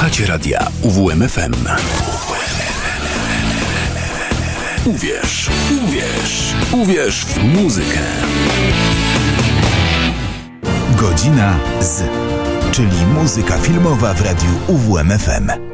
Słuchacie 0.00 0.26
radia 0.26 0.66
UWMFM. 0.82 1.52
Uwierz, 4.84 5.50
uwierz, 5.84 6.54
uwierz 6.72 7.24
w 7.24 7.44
muzykę. 7.44 7.98
Godzina 10.96 11.54
z, 11.80 12.02
czyli 12.72 13.06
muzyka 13.14 13.58
filmowa 13.58 14.14
w 14.14 14.20
radiu 14.20 14.48
UWMFM. 14.68 15.69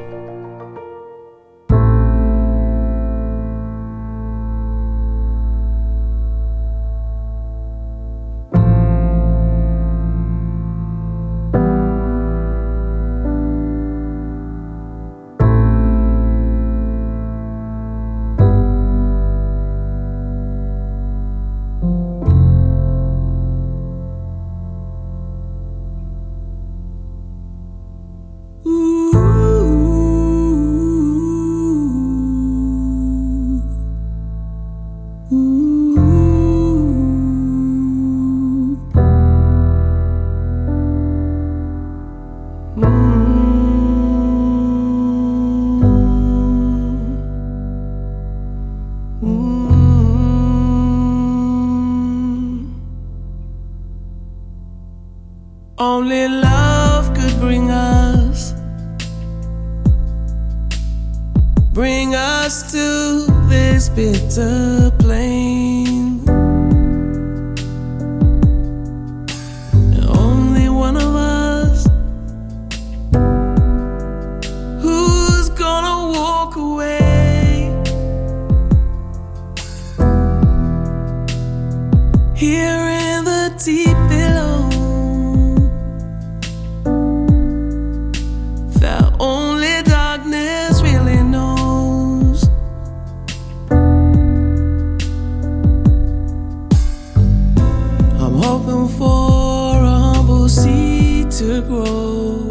for 98.89 99.83
a 99.83 99.98
humble 100.15 100.48
seed 100.48 101.31
to 101.31 101.62
grow. 101.62 102.45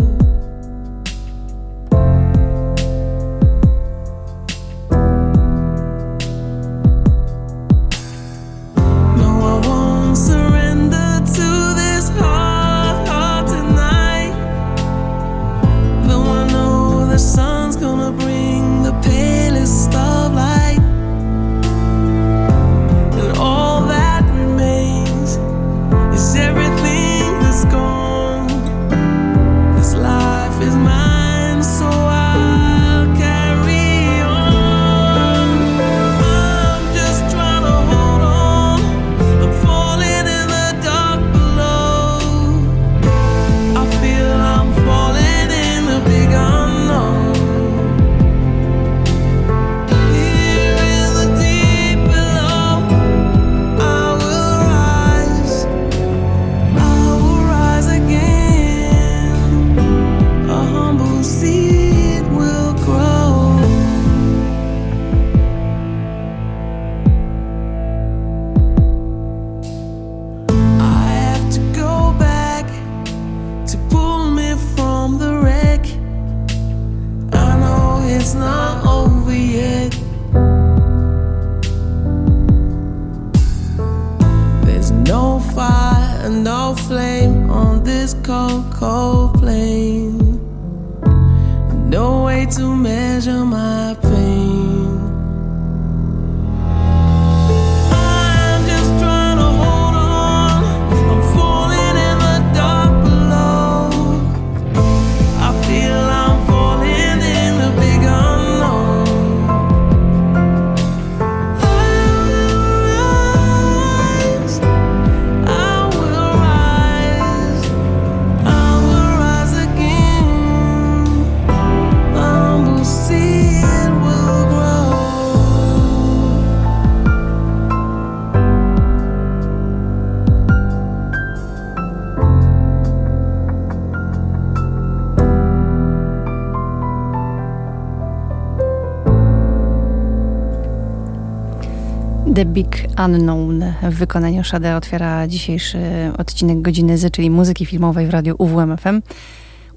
Big 142.45 142.87
Unknown 143.05 143.63
w 143.83 143.95
wykonaniu 143.95 144.43
Shade 144.43 144.75
otwiera 144.75 145.27
dzisiejszy 145.27 145.79
odcinek 146.17 146.61
Godziny 146.61 146.97
Z, 146.97 147.13
czyli 147.13 147.29
muzyki 147.29 147.65
filmowej 147.65 148.07
w 148.07 148.09
radiu 148.09 148.35
UWMFM. 148.37 149.01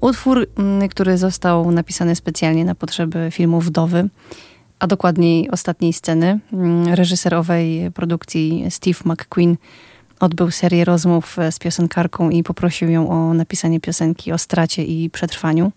Utwór, 0.01 0.47
mm, 0.57 0.89
który 0.89 1.17
został 1.17 1.71
napisany 1.71 2.15
specjalnie 2.15 2.65
na 2.65 2.75
potrzeby 2.75 3.27
filmu 3.31 3.61
Wdowy, 3.61 4.09
a 4.79 4.87
dokładniej 4.87 5.49
ostatniej 5.49 5.93
sceny. 5.93 6.39
Mm, 6.53 6.93
reżyser 6.93 7.35
owej 7.35 7.91
produkcji 7.91 8.65
Steve 8.69 8.99
McQueen 9.05 9.57
odbył 10.19 10.51
serię 10.51 10.85
rozmów 10.85 11.37
z 11.51 11.59
piosenkarką 11.59 12.29
i 12.29 12.43
poprosił 12.43 12.89
ją 12.89 13.09
o 13.09 13.33
napisanie 13.33 13.79
piosenki 13.79 14.31
o 14.31 14.37
stracie 14.37 14.83
i 14.83 15.09
przetrwaniu. 15.09 15.71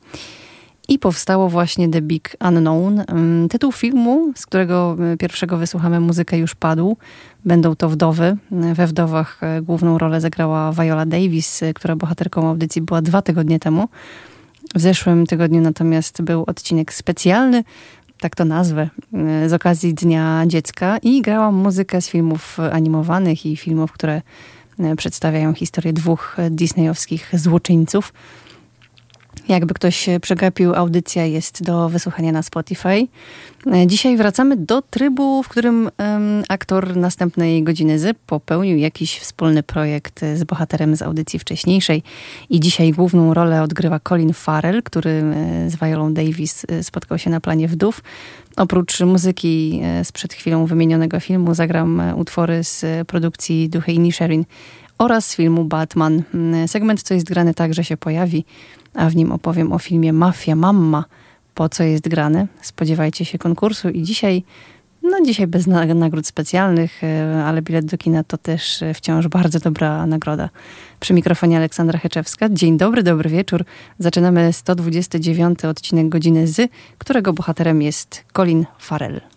I 0.93 0.99
powstało 0.99 1.49
właśnie 1.49 1.89
The 1.89 2.01
Big 2.01 2.37
Unknown. 2.49 3.01
Mm, 3.01 3.49
tytuł 3.49 3.73
filmu, 3.73 4.33
z 4.37 4.47
którego 4.47 4.97
y, 5.13 5.17
pierwszego 5.17 5.57
wysłuchamy 5.57 6.01
muzykę 6.01 6.39
już 6.39 6.55
padł. 6.55 6.97
Będą 7.45 7.77
to 7.77 7.89
wdowy. 7.89 8.37
We 8.51 8.87
wdowach 8.87 9.41
y, 9.59 9.63
główną 9.63 9.99
rolę 9.99 10.21
zagrała 10.21 10.73
Viola 10.73 11.07
Davis, 11.07 11.63
y, 11.63 11.75
która 11.75 11.97
bohaterką 11.97 12.49
audycji 12.49 12.83
była 12.83 13.03
dwa 13.03 13.23
tygodnie 13.23 13.59
temu. 13.59 13.89
W 14.75 14.81
zeszłym 14.81 15.27
tygodniu 15.27 15.61
natomiast 15.61 16.23
był 16.23 16.45
odcinek 16.47 16.93
specjalny, 16.93 17.65
tak 18.21 18.37
to 18.37 18.45
nazwę, 18.45 18.89
z 19.47 19.53
okazji 19.53 19.95
Dnia 19.95 20.45
Dziecka 20.47 20.99
i 20.99 21.23
grałam 21.23 21.55
muzykę 21.55 22.01
z 22.01 22.09
filmów 22.09 22.59
animowanych 22.73 23.47
i 23.47 23.57
filmów, 23.57 23.93
które 23.93 24.23
przedstawiają 24.97 25.55
historię 25.55 25.93
dwóch 25.93 26.37
disneyowskich 26.51 27.31
złoczyńców. 27.35 28.13
Jakby 29.49 29.75
ktoś 29.75 30.09
przegapił, 30.23 30.75
audycja 30.75 31.25
jest 31.25 31.63
do 31.63 31.89
wysłuchania 31.89 32.33
na 32.33 32.43
Spotify. 32.43 33.07
E, 33.73 33.87
dzisiaj 33.87 34.17
wracamy 34.17 34.57
do 34.57 34.83
trybu, 34.83 35.43
w 35.43 35.49
którym 35.49 35.91
um, 35.99 36.43
aktor 36.49 36.97
następnej 36.97 37.63
godziny 37.63 37.99
Z 37.99 38.19
popełnił 38.27 38.79
jakiś 38.79 39.19
wspólny 39.19 39.63
projekt 39.63 40.21
z 40.35 40.45
bohaterem 40.45 40.97
z 40.97 41.03
audycji 41.03 41.39
wcześniejszej. 41.39 42.03
I 42.51 42.61
dzisiaj 42.61 42.93
główną 42.93 43.35
rolę 43.35 43.63
odgrywa 43.63 44.01
Colin 44.01 44.33
Farrell, 44.33 44.83
który 44.83 45.11
e, 45.11 45.71
z 45.71 45.77
Violą 45.77 46.15
Davis 46.15 46.67
e, 46.69 46.83
spotkał 46.83 47.19
się 47.19 47.31
na 47.31 47.41
planie 47.41 47.69
Wdów. 47.69 48.03
Oprócz 48.57 49.01
muzyki 49.01 49.81
z 50.05 50.13
przed 50.13 50.33
chwilą 50.35 50.67
wymienionego 50.67 51.21
filmu 51.21 51.55
zagram 51.55 52.03
utwory 52.17 52.65
z 52.65 53.07
produkcji 53.09 53.69
Duchy 53.69 53.93
Inisherin 53.93 54.45
oraz 55.03 55.27
z 55.27 55.37
filmu 55.37 55.65
Batman. 55.65 56.23
Mm, 56.35 56.69
segment, 56.69 57.03
co 57.03 57.15
jest 57.15 57.27
grany 57.27 57.55
także 57.55 57.85
się 57.85 57.97
pojawi 57.97 58.45
a 58.95 59.11
w 59.11 59.17
nim 59.17 59.33
opowiem 59.33 59.73
o 59.73 59.79
filmie 59.79 60.13
Mafia 60.13 60.57
Mamma, 60.57 61.05
po 61.55 61.69
co 61.69 61.83
jest 61.83 62.09
grane. 62.09 62.47
Spodziewajcie 62.63 63.25
się 63.25 63.39
konkursu 63.39 63.89
i 63.89 64.03
dzisiaj, 64.03 64.45
no 65.03 65.19
dzisiaj 65.25 65.47
bez 65.47 65.67
nagród 65.67 66.27
specjalnych, 66.27 67.05
e, 67.05 67.45
ale 67.45 67.63
bilet 67.63 67.85
do 67.85 67.99
kina 67.99 68.25
to 68.25 68.39
też 68.39 68.83
e, 68.83 68.95
wciąż 68.95 69.29
bardzo 69.29 69.59
dobra 69.59 70.07
nagroda. 70.07 70.49
Przy 71.01 71.15
mikrofonie 71.15 71.57
Aleksandra 71.57 71.99
Heczewska. 71.99 72.49
Dzień 72.49 72.79
dobry, 72.79 73.03
dobry 73.03 73.31
wieczór. 73.31 73.65
Zaczynamy 73.99 74.53
129 74.53 75.65
odcinek 75.65 76.09
Godziny 76.09 76.47
Z, 76.47 76.71
którego 76.99 77.33
bohaterem 77.33 77.83
jest 77.83 78.25
Colin 78.33 78.67
Farrell. 78.79 79.32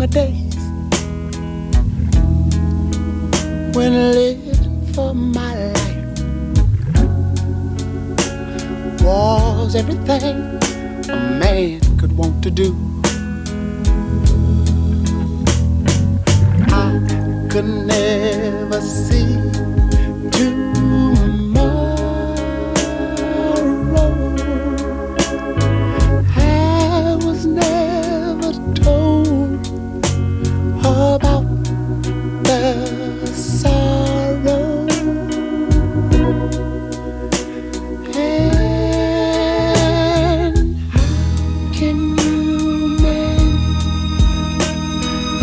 Younger 0.00 0.12
days 0.14 0.54
when 3.74 3.92
living 4.12 4.92
for 4.94 5.14
my 5.14 5.54
life 5.54 6.22
was 9.02 9.74
everything 9.74 10.36
a 11.10 11.16
man 11.38 11.80
could 11.98 12.16
want 12.16 12.42
to 12.42 12.50
do. 12.50 12.74
I 16.72 17.48
could 17.50 17.66
never 17.66 18.80
see 18.80 19.36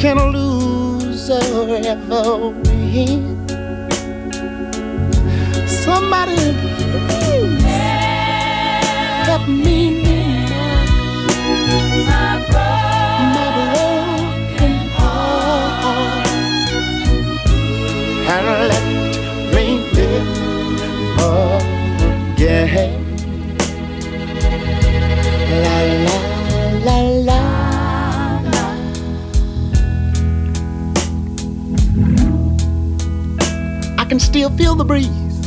can 0.00 0.16
lose 0.32 1.28
or 1.28 1.76
ever 1.76 2.48
win. 2.48 3.46
Somebody 5.68 6.54
please 7.04 7.62
help 9.28 9.46
me. 9.46 10.00
My 12.08 12.40
broken 12.48 13.68
heart, 14.96 16.26
and 18.32 18.46
let 18.70 18.84
me 19.54 19.66
live 19.92 20.30
again. 22.38 22.99
Still 34.30 34.50
feel 34.50 34.76
the 34.76 34.84
breeze 34.84 35.40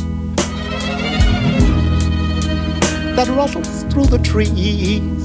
that 3.16 3.26
rustles 3.28 3.84
through 3.84 4.04
the 4.04 4.18
trees 4.18 5.24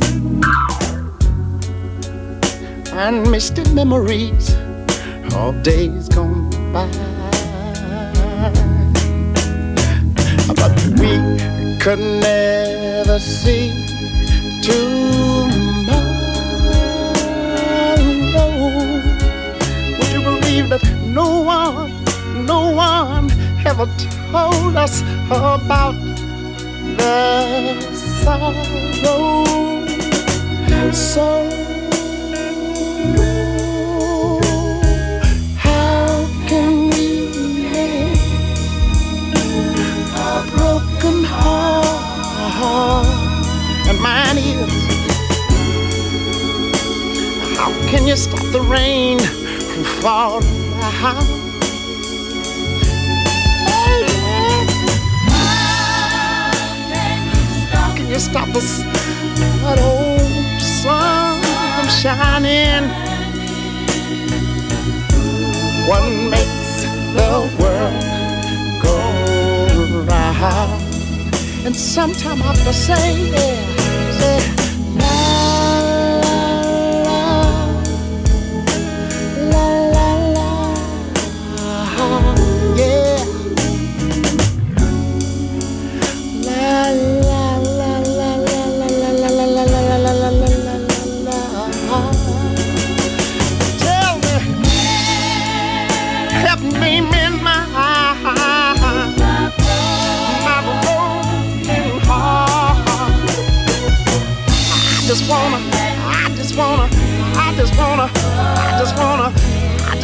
and 2.93 3.29
misty 3.29 3.69
memories 3.73 4.55
of 5.35 5.61
days 5.61 6.07
gone 6.07 6.49
by. 6.71 6.87
But 10.55 10.73
we 11.01 11.13
could 11.81 11.99
never 11.99 13.19
see 13.19 13.73
tomorrow. 14.63 15.99
Would 19.97 20.11
you 20.13 20.21
believe 20.23 20.69
that 20.69 20.83
no 21.03 21.41
one, 21.41 21.91
no 22.45 22.71
one 22.71 23.18
ever 23.79 23.91
told 24.31 24.75
us 24.75 25.01
about 25.31 25.95
the 26.97 27.79
sorrow. 27.93 28.65
So, 30.91 31.49
how 35.55 36.27
can 36.47 36.89
we 36.89 37.29
a 40.15 40.43
broken 40.55 41.23
heart? 41.23 41.87
And 43.87 43.99
mine 44.01 44.37
is. 44.37 44.73
How 47.57 47.71
can 47.89 48.07
you 48.07 48.15
stop 48.17 48.43
the 48.51 48.61
rain 48.61 49.19
from 49.19 49.83
falling? 50.01 51.38
Stop 58.19 58.49
us. 58.55 58.83
That 59.63 59.79
old 59.79 60.19
shining. 61.89 62.83
What 65.87 66.03
makes 66.29 66.83
the 67.17 67.31
world 67.59 68.03
go 68.83 68.95
round? 70.05 70.83
And 71.65 71.75
sometimes 71.75 72.41
I 72.41 72.45
have 72.45 72.63
to 72.63 72.73
say, 72.73 73.31
yeah, 73.31 73.68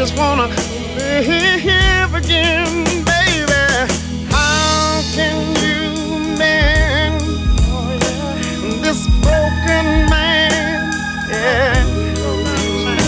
just 0.08 0.20
wanna 0.20 0.48
live 0.98 2.14
again, 2.14 2.84
baby. 3.06 3.66
How 4.30 5.02
can 5.16 5.38
you 5.64 6.38
mend 6.38 7.22
this 8.84 9.08
broken 9.24 9.86
man? 10.08 10.94
Yeah. 11.28 11.74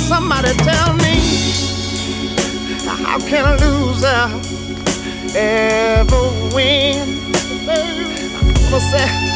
Somebody 0.08 0.54
tell 0.70 0.94
me, 0.96 1.16
how 2.88 3.20
can 3.20 3.46
a 3.46 3.58
loser 3.64 4.24
ever 5.38 6.24
win? 6.56 7.08
I'm 7.70 8.72
gonna 8.72 8.80
say, 8.80 9.27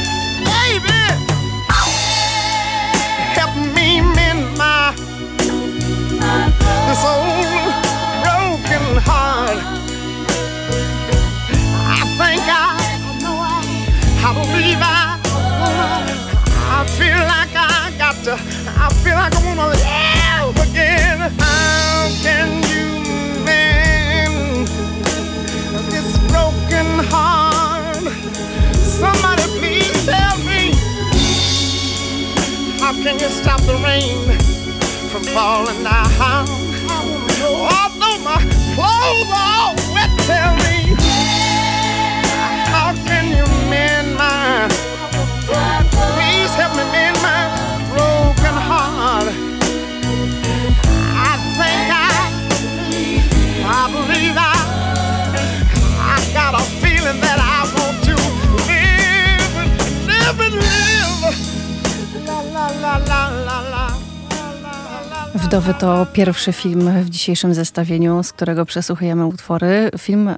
pierwszy 66.13 66.53
film 66.53 66.89
w 67.03 67.09
dzisiejszym 67.09 67.53
zestawieniu, 67.53 68.23
z 68.23 68.33
którego 68.33 68.65
przesłuchujemy 68.65 69.25
utwory. 69.25 69.91
Film 69.97 70.29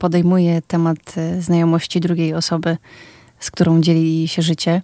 podejmuje 0.00 0.62
temat 0.62 0.98
e, 1.16 1.42
znajomości 1.42 2.00
drugiej 2.00 2.34
osoby, 2.34 2.76
z 3.40 3.50
którą 3.50 3.80
dzieli 3.80 4.28
się 4.28 4.42
życie. 4.42 4.82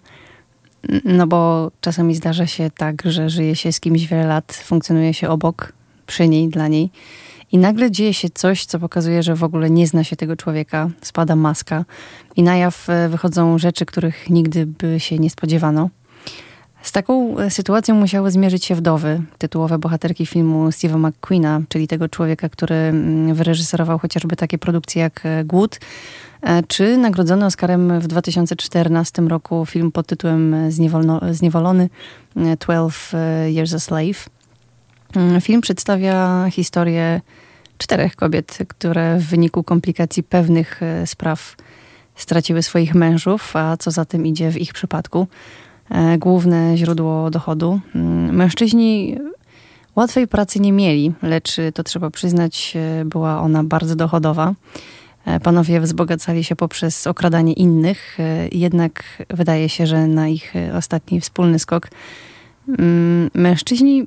No 1.05 1.27
bo 1.27 1.71
czasami 1.81 2.15
zdarza 2.15 2.47
się 2.47 2.71
tak, 2.77 3.03
że 3.05 3.31
żyje 3.31 3.57
się 3.57 3.73
z 3.73 3.81
kimś 3.81 4.07
wiele 4.07 4.27
lat, 4.27 4.53
funkcjonuje 4.65 5.15
się 5.15 5.29
obok, 5.29 5.73
przy 6.07 6.29
niej, 6.29 6.49
dla 6.49 6.69
niej. 6.69 6.91
I 7.53 7.59
nagle 7.59 7.91
dzieje 7.91 8.15
się 8.15 8.29
coś, 8.35 8.65
co 8.65 8.79
pokazuje, 8.79 9.23
że 9.23 9.35
w 9.35 9.45
ogóle 9.45 9.71
nie 9.71 9.87
zna 9.87 10.05
się 10.05 10.17
tego 10.17 10.37
człowieka, 10.37 10.91
spada 11.03 11.37
maska 11.37 11.85
i 12.37 12.43
na 12.43 12.57
jaw 12.57 12.91
e, 12.91 13.09
wychodzą 13.09 13.59
rzeczy, 13.59 13.87
których 13.87 14.31
nigdy 14.31 14.67
by 14.67 15.01
się 15.01 15.19
nie 15.19 15.31
spodziewano. 15.31 15.91
Z 16.83 16.93
taką 16.93 17.39
e, 17.39 17.51
sytuacją 17.51 17.95
musiały 17.95 18.31
zmierzyć 18.31 18.65
się 18.65 18.75
wdowy, 18.75 19.23
tytułowe 19.39 19.79
bohaterki 19.79 20.27
filmu 20.27 20.69
Steve'a 20.69 20.99
McQueena, 21.09 21.61
czyli 21.69 21.89
tego 21.89 22.09
człowieka, 22.09 22.49
który 22.49 22.75
mm, 22.75 23.35
wyreżyserował 23.35 23.99
chociażby 23.99 24.37
takie 24.37 24.59
produkcje 24.59 25.03
jak 25.03 25.21
e, 25.25 25.45
Głód, 25.45 25.79
e, 26.43 26.63
czy 26.63 26.97
nagrodzony 26.97 27.47
Oscarem 27.47 28.01
w 28.01 28.07
2014 28.07 29.23
roku 29.23 29.67
film 29.67 29.93
pod 29.93 30.07
tytułem 30.07 30.73
Zniewolony 31.33 31.89
12 32.61 33.19
Years 33.47 33.75
a 33.75 33.79
Slave. 33.79 34.29
Mm, 35.17 35.41
film 35.41 35.61
przedstawia 35.61 36.47
historię 36.51 37.21
czterech 37.79 38.17
kobiet, 38.17 38.59
które 38.69 39.19
w 39.19 39.27
wyniku 39.27 39.63
komplikacji 39.63 40.23
pewnych 40.23 40.81
spraw 41.07 41.57
straciły 42.17 42.63
swoich 42.63 42.95
mężów, 42.95 43.57
a 43.57 43.77
co 43.77 43.91
za 43.91 44.05
tym 44.05 44.27
idzie 44.27 44.51
w 44.51 44.59
ich 44.61 44.73
przypadku– 44.73 45.27
główne 46.19 46.77
źródło 46.77 47.31
dochodu. 47.31 47.81
Mm, 47.95 48.37
mężczyźni 48.37 49.19
łatwej 49.97 50.29
pracy 50.29 50.61
nie 50.61 50.73
mieli, 50.73 51.13
lecz 51.23 51.57
to 51.75 51.83
trzeba 51.83 52.11
przyznać, 52.11 52.75
e, 52.77 53.05
była 53.05 53.41
ona 53.41 53.65
bardzo 53.65 53.97
dochodowa. 53.97 54.55
E, 55.25 55.41
panowie 55.41 55.81
wzbogacali 55.81 56.45
się 56.45 56.57
poprzez 56.57 57.07
okradanie 57.07 57.53
innych, 57.53 58.19
jednak 58.53 59.03
wydaje 59.31 59.69
się, 59.69 59.87
że 59.87 60.07
na 60.07 60.29
ich 60.29 60.55
ostatni 60.79 61.21
wspólny 61.21 61.59
skok 61.59 61.89
mm, 62.69 63.31
mężczyźni 63.35 64.07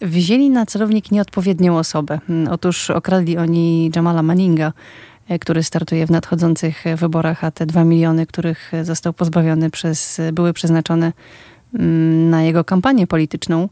wzięli 0.00 0.50
na 0.50 0.66
celownik 0.66 1.10
nieodpowiednią 1.10 1.78
osobę. 1.78 2.18
Mm, 2.28 2.52
otóż 2.52 2.90
okradli 2.90 3.38
oni 3.38 3.90
Jamala 3.96 4.22
Manninga, 4.22 4.72
E, 4.72 5.13
który 5.40 5.62
startuje 5.62 6.06
w 6.06 6.10
nadchodzących 6.10 6.84
wyborach, 6.96 7.44
a 7.44 7.50
te 7.50 7.66
dwa 7.66 7.84
miliony, 7.84 8.26
których 8.26 8.72
został 8.82 9.12
pozbawiony 9.12 9.70
przez, 9.70 10.20
były 10.32 10.52
przeznaczone 10.52 11.12
mm, 11.74 12.30
na 12.30 12.42
jego 12.42 12.64
kampanię 12.64 13.06
polityczną. 13.06 13.68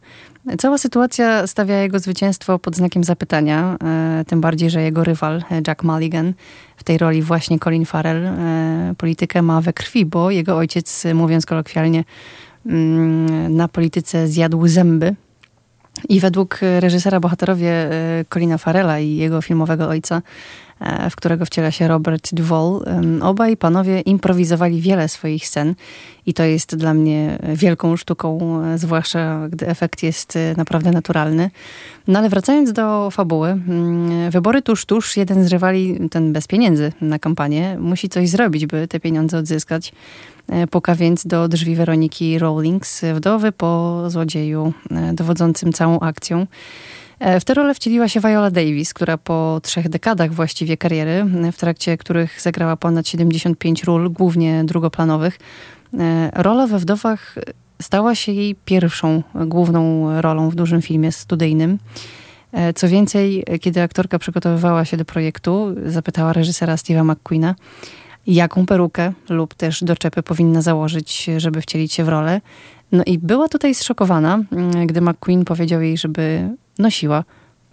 Cała 0.58 0.78
sytuacja 0.78 1.46
stawia 1.46 1.78
jego 1.78 1.98
zwycięstwo 1.98 2.58
pod 2.58 2.76
znakiem 2.76 3.04
zapytania, 3.04 3.76
e, 3.84 4.24
tym 4.26 4.40
bardziej, 4.40 4.70
że 4.70 4.82
jego 4.82 5.04
rywal 5.04 5.42
Jack 5.66 5.82
Mulligan, 5.82 6.32
w 6.76 6.84
tej 6.84 6.98
roli 6.98 7.22
właśnie 7.22 7.58
Colin 7.58 7.84
Farrell, 7.84 8.26
e, 8.26 8.94
politykę 8.98 9.42
ma 9.42 9.60
we 9.60 9.72
krwi, 9.72 10.06
bo 10.06 10.30
jego 10.30 10.56
ojciec, 10.56 11.04
mówiąc 11.14 11.46
kolokwialnie, 11.46 12.04
mm, 12.66 13.56
na 13.56 13.68
polityce 13.68 14.28
zjadł 14.28 14.66
zęby. 14.68 15.14
I 16.08 16.20
według 16.20 16.58
reżysera 16.80 17.20
bohaterowie 17.20 17.90
Colina 18.28 18.58
Farrella 18.58 19.00
i 19.00 19.16
jego 19.16 19.42
filmowego 19.42 19.88
ojca 19.88 20.22
E, 20.71 20.71
w 21.10 21.16
którego 21.16 21.46
wciela 21.46 21.70
się 21.70 21.88
Robert 21.88 22.34
Duvall. 22.34 22.80
Obaj 23.22 23.56
panowie 23.56 24.00
improwizowali 24.00 24.80
wiele 24.80 25.08
swoich 25.08 25.48
scen 25.48 25.74
i 26.26 26.34
to 26.34 26.44
jest 26.44 26.76
dla 26.76 26.94
mnie 26.94 27.38
wielką 27.54 27.96
sztuką, 27.96 28.60
e, 28.64 28.78
zwłaszcza 28.78 29.48
gdy 29.48 29.68
efekt 29.68 30.02
jest 30.02 30.36
e, 30.36 30.54
naprawdę 30.56 30.90
naturalny. 30.92 31.50
No 32.08 32.18
ale 32.18 32.28
wracając 32.28 32.72
do 32.72 33.10
fabuły, 33.10 33.48
mm, 33.48 34.30
wybory 34.30 34.62
tuż, 34.62 34.84
tuż, 34.84 35.16
jeden 35.16 35.44
z 35.44 35.48
rywali, 35.48 36.08
ten 36.10 36.32
bez 36.32 36.46
pieniędzy 36.46 36.92
na 37.00 37.18
kampanię, 37.18 37.76
musi 37.80 38.08
coś 38.08 38.28
zrobić, 38.28 38.66
by 38.66 38.88
te 38.88 39.00
pieniądze 39.00 39.38
odzyskać. 39.38 39.92
Puka 40.70 40.94
więc 40.94 41.26
do 41.26 41.48
drzwi 41.48 41.76
Weroniki 41.76 42.38
Rawlings, 42.38 43.02
wdowy 43.14 43.52
po 43.52 44.02
złodzieju 44.10 44.72
dowodzącym 45.12 45.72
całą 45.72 46.00
akcją. 46.00 46.46
E, 47.22 47.40
w 47.40 47.44
tę 47.44 47.54
rolę 47.54 47.74
wcieliła 47.74 48.08
się 48.08 48.20
Viola 48.20 48.50
Davis, 48.50 48.94
która 48.94 49.18
po 49.18 49.60
trzech 49.62 49.88
dekadach 49.88 50.32
właściwie 50.32 50.76
kariery, 50.76 51.24
w 51.52 51.56
trakcie 51.56 51.98
których 51.98 52.40
zagrała 52.40 52.76
ponad 52.76 53.08
75 53.08 53.84
ról, 53.84 54.10
głównie 54.10 54.64
drugoplanowych, 54.64 55.38
e, 55.98 56.30
rola 56.42 56.66
we 56.66 56.78
Wdowach 56.78 57.34
stała 57.82 58.14
się 58.14 58.32
jej 58.32 58.54
pierwszą 58.54 59.22
główną 59.34 60.10
rolą 60.20 60.50
w 60.50 60.54
dużym 60.54 60.82
filmie 60.82 61.12
studyjnym. 61.12 61.78
E, 62.52 62.72
co 62.72 62.88
więcej, 62.88 63.44
kiedy 63.60 63.82
aktorka 63.82 64.18
przygotowywała 64.18 64.84
się 64.84 64.96
do 64.96 65.04
projektu, 65.04 65.74
zapytała 65.86 66.32
reżysera 66.32 66.74
Steve'a 66.74 67.04
McQueena, 67.04 67.54
jaką 68.26 68.66
perukę 68.66 69.12
lub 69.28 69.54
też 69.54 69.84
doczepy 69.84 70.22
powinna 70.22 70.62
założyć, 70.62 71.30
żeby 71.36 71.60
wcielić 71.60 71.92
się 71.92 72.04
w 72.04 72.08
rolę. 72.08 72.40
No 72.92 73.02
i 73.06 73.18
była 73.18 73.48
tutaj 73.48 73.74
zszokowana, 73.74 74.38
gdy 74.86 75.00
McQueen 75.00 75.44
powiedział 75.44 75.82
jej, 75.82 75.96
żeby 75.96 76.48
nosiła 76.78 77.24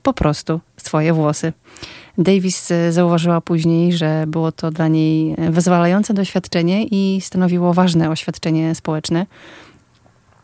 po 0.03 0.13
prostu 0.13 0.59
swoje 0.77 1.13
włosy. 1.13 1.53
Davis 2.17 2.71
e, 2.71 2.91
zauważyła 2.91 3.41
później, 3.41 3.93
że 3.93 4.25
było 4.27 4.51
to 4.51 4.71
dla 4.71 4.87
niej 4.87 5.35
wyzwalające 5.49 6.13
doświadczenie 6.13 6.83
i 6.83 7.21
stanowiło 7.21 7.73
ważne 7.73 8.09
oświadczenie 8.09 8.75
społeczne. 8.75 9.25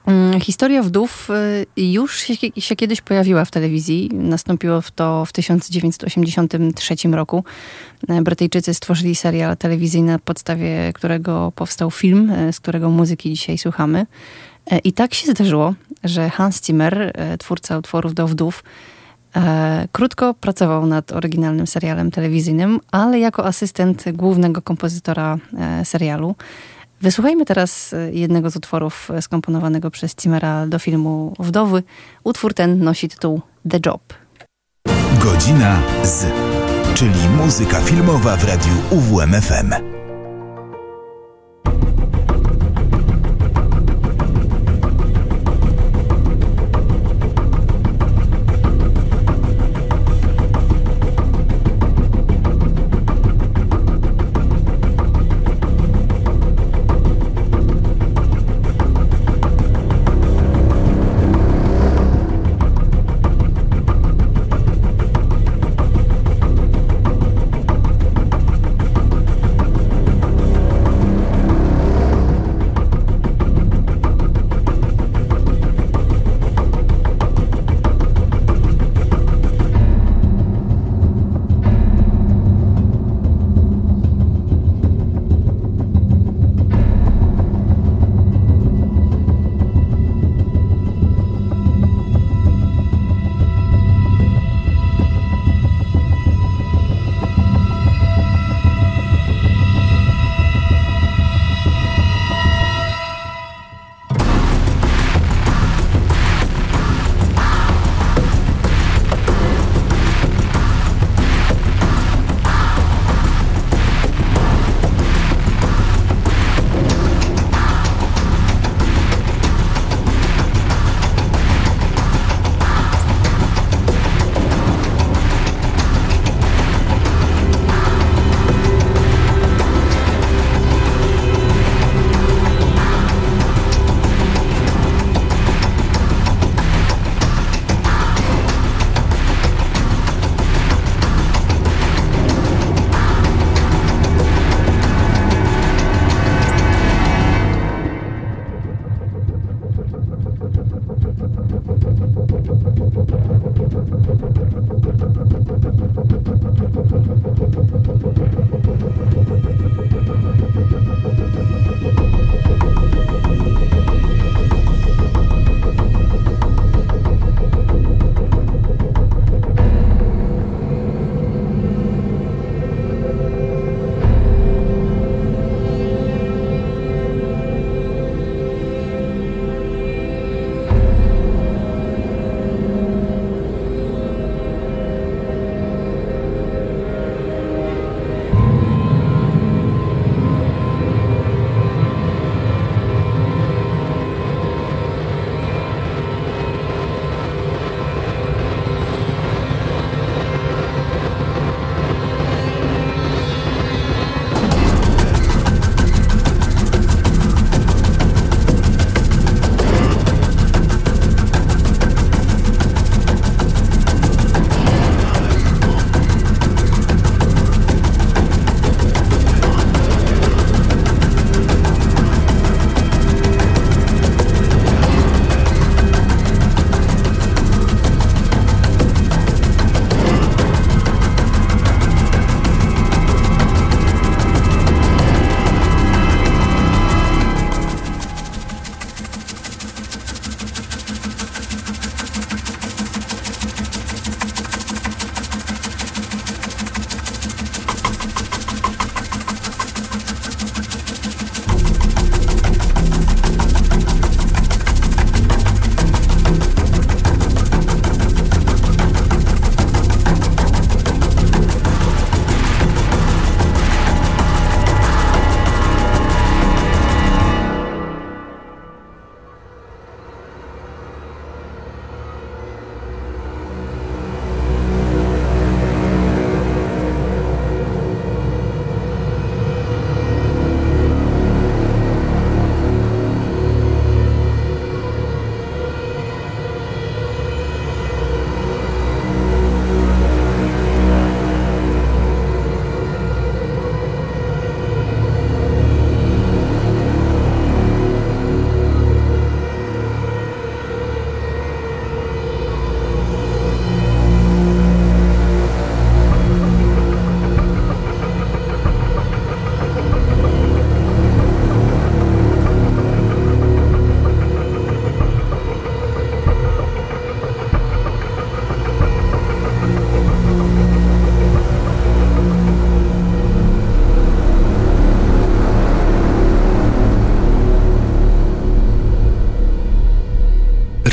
Mm, 0.06 0.40
historia 0.40 0.84
wdów 0.84 1.30
e, 1.78 1.82
już 1.82 2.20
się, 2.58 2.76
kiedyś 2.76 3.02
pojawiła 3.02 3.46
w 3.46 3.52
telewizji. 3.52 4.10
Nastąpiło 4.14 4.82
to 4.96 5.26
w 5.26 5.32
1983 5.32 6.96
roku. 7.12 7.44
E, 8.08 8.22
Brytyjczycy 8.22 8.74
stworzyli 8.74 9.16
serial 9.16 9.58
telewizyjny, 9.58 10.12
na 10.12 10.20
podstawie 10.20 10.94
którego 10.94 11.52
powstał 11.56 11.92
film, 11.92 12.34
z 12.52 12.60
którego 12.60 12.90
muzyki 12.90 13.30
dzisiaj 13.30 13.58
słuchamy. 13.58 14.06
I 14.84 14.94
tak 14.94 15.14
się 15.14 15.32
zdarzyło, 15.32 15.74
że 16.06 16.30
Hans 16.30 16.64
Zimmer, 16.66 17.14
twórca 17.40 17.78
utworów 17.78 18.14
do 18.14 18.28
wdów, 18.28 18.64
E, 19.36 19.88
krótko 19.92 20.34
pracował 20.34 20.86
nad 20.86 21.12
oryginalnym 21.12 21.68
serialem 21.68 22.12
telewizyjnym, 22.12 22.80
ale 22.92 23.20
jako 23.20 23.46
asystent 23.46 24.04
głównego 24.14 24.62
kompozytora 24.62 25.38
e, 25.58 25.86
serialu. 25.86 26.36
Wysłuchajmy 27.02 27.46
teraz 27.46 27.94
e, 27.94 28.12
jednego 28.14 28.50
z 28.50 28.56
utworów 28.56 29.10
skomponowanego 29.22 29.92
przez 29.92 30.16
Cimera 30.16 30.68
do 30.68 30.80
filmu 30.80 31.34
Wdowy. 31.40 31.84
Utwór 32.24 32.54
ten 32.54 32.84
nosi 32.84 33.10
tytuł 33.10 33.42
The 33.70 33.80
Job. 33.86 34.02
Godzina 35.24 35.80
z, 36.04 36.26
czyli 36.94 37.30
muzyka 37.38 37.82
filmowa 37.82 38.38
w 38.38 38.44
radiu 38.44 38.74
UWMFM. 38.92 39.95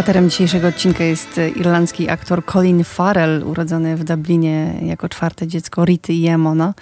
Bohaterem 0.00 0.30
dzisiejszego 0.30 0.68
odcinka 0.68 1.04
jest 1.04 1.38
e, 1.38 1.48
irlandzki 1.48 2.08
aktor 2.08 2.44
Colin 2.44 2.84
Farrell, 2.84 3.44
urodzony 3.46 3.96
w 3.96 4.04
Dublinie 4.04 4.74
jako 4.82 5.08
czwarte 5.08 5.46
dziecko 5.46 5.84
Rity 5.84 6.12
i 6.12 6.26
Emona. 6.26 6.74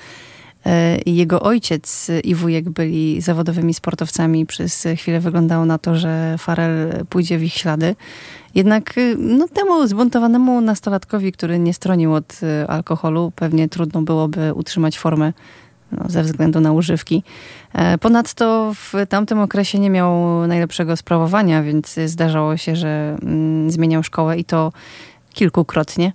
E, 0.67 0.99
jego 1.07 1.41
ojciec 1.41 2.11
i 2.25 2.35
wujek 2.35 2.71
byli 2.71 3.21
zawodowymi 3.21 3.75
sportowcami. 3.75 4.47
Przez 4.47 4.89
chwilę 4.97 5.21
wyglądało 5.21 5.65
na 5.65 5.79
to, 5.79 5.97
że 5.97 6.37
Farrell 6.39 7.07
pójdzie 7.09 7.39
w 7.39 7.43
ich 7.43 7.55
ślady. 7.55 7.97
Jednak 8.55 8.99
e, 8.99 9.15
no, 9.19 9.49
temu 9.49 9.87
zbuntowanemu 9.87 10.61
nastolatkowi, 10.61 11.33
który 11.33 11.59
nie 11.59 11.75
stronił 11.75 12.15
od 12.15 12.41
alkoholu, 12.69 13.33
pewnie 13.37 13.69
trudno 13.69 14.03
byłoby 14.03 14.55
utrzymać 14.55 14.99
formę 14.99 15.33
no, 15.93 16.05
ze 16.09 16.23
względu 16.23 16.61
na 16.61 16.73
używki. 16.73 17.23
E, 17.73 17.99
ponadto 17.99 18.73
w 18.75 18.93
tamtym 19.09 19.41
okresie 19.41 19.79
nie 19.79 19.91
miał 19.91 20.13
najlepszego 20.47 20.97
sprawowania, 20.97 21.63
więc 21.63 21.97
zdarzało 22.07 22.57
się, 22.57 22.77
że 22.77 23.17
mm, 23.23 23.71
zmieniał 23.71 24.03
szkołę 24.03 24.39
i 24.39 24.45
to 24.45 24.73
kilkukrotnie. 25.33 26.13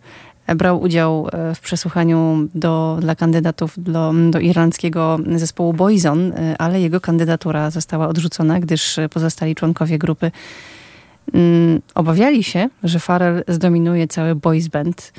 E, 0.48 0.56
brał 0.56 0.82
udział 0.82 1.28
e, 1.32 1.56
w 1.56 1.60
przesłuchaniu 1.60 2.48
do, 2.56 2.98
dla 3.02 3.16
kandydatów 3.16 3.74
do, 3.78 4.14
do 4.30 4.40
irlandzkiego 4.40 5.20
zespołu 5.36 5.74
Boyzone, 5.74 6.56
ale 6.60 6.82
jego 6.82 7.02
kandydatura 7.02 7.72
została 7.72 8.08
odrzucona, 8.08 8.60
gdyż 8.60 9.00
pozostali 9.10 9.56
członkowie 9.56 9.98
grupy 9.98 10.32
mm, 11.34 11.82
obawiali 11.96 12.44
się, 12.44 12.70
że 12.84 13.00
Farrell 13.00 13.44
zdominuje 13.48 14.08
cały 14.08 14.36
boys 14.36 14.68
band. 14.68 15.14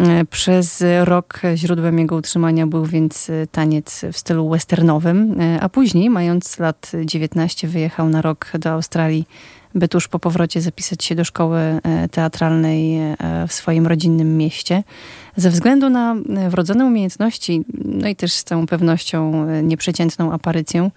E, 0.00 0.24
przez 0.24 0.84
rok 1.04 1.40
źródłem 1.54 1.98
jego 1.98 2.16
utrzymania 2.16 2.66
był 2.66 2.84
więc 2.84 3.30
taniec 3.52 4.04
w 4.12 4.18
stylu 4.18 4.48
westernowym, 4.48 5.40
e, 5.40 5.60
a 5.60 5.68
później, 5.68 6.10
mając 6.10 6.58
lat 6.58 6.92
19, 7.04 7.68
wyjechał 7.68 8.08
na 8.08 8.22
rok 8.22 8.52
do 8.58 8.70
Australii, 8.70 9.26
by 9.74 9.88
tuż 9.88 10.08
po 10.08 10.18
powrocie 10.18 10.60
zapisać 10.60 11.04
się 11.04 11.14
do 11.14 11.24
szkoły 11.24 11.58
e, 11.58 12.08
teatralnej 12.08 12.98
w 13.48 13.52
swoim 13.52 13.86
rodzinnym 13.86 14.36
mieście. 14.36 14.82
Ze 15.36 15.50
względu 15.50 15.90
na 15.90 16.16
wrodzone 16.48 16.86
umiejętności, 16.86 17.64
no 17.84 18.08
i 18.08 18.16
też 18.16 18.32
z 18.32 18.44
całą 18.44 18.66
pewnością 18.66 19.46
nieprzeciętną 19.62 20.32
aparycję, 20.32 20.90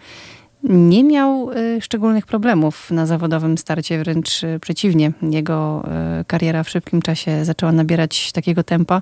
nie 0.63 1.03
miał 1.03 1.51
y, 1.51 1.81
szczególnych 1.81 2.25
problemów 2.25 2.91
na 2.91 3.05
zawodowym 3.05 3.57
starcie, 3.57 3.99
wręcz 3.99 4.43
y, 4.43 4.59
przeciwnie. 4.59 5.11
Jego 5.21 5.83
y, 6.21 6.25
kariera 6.25 6.63
w 6.63 6.69
szybkim 6.69 7.01
czasie 7.01 7.45
zaczęła 7.45 7.71
nabierać 7.71 8.31
takiego 8.31 8.63
tempa, 8.63 9.01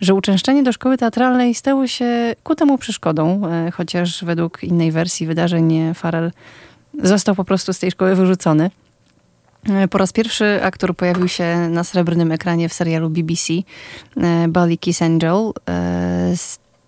że 0.00 0.14
uczęszczenie 0.14 0.62
do 0.62 0.72
szkoły 0.72 0.98
teatralnej 0.98 1.54
stało 1.54 1.86
się 1.86 2.34
ku 2.42 2.54
temu 2.54 2.78
przeszkodą, 2.78 3.42
chociaż 3.72 4.24
według 4.24 4.64
innej 4.64 4.92
wersji 4.92 5.26
wydarzeń 5.26 5.94
Farrell 5.94 6.32
został 7.02 7.34
po 7.34 7.44
prostu 7.44 7.72
z 7.72 7.78
tej 7.78 7.90
szkoły 7.90 8.14
wyrzucony. 8.14 8.70
Po 9.90 9.98
raz 9.98 10.12
pierwszy 10.12 10.60
aktor 10.62 10.96
pojawił 10.96 11.28
się 11.28 11.56
na 11.70 11.84
srebrnym 11.84 12.32
ekranie 12.32 12.68
w 12.68 12.72
serialu 12.72 13.10
BBC 13.10 13.52
Bally 14.48 14.76
Kiss 14.76 15.02
Angel 15.02 15.52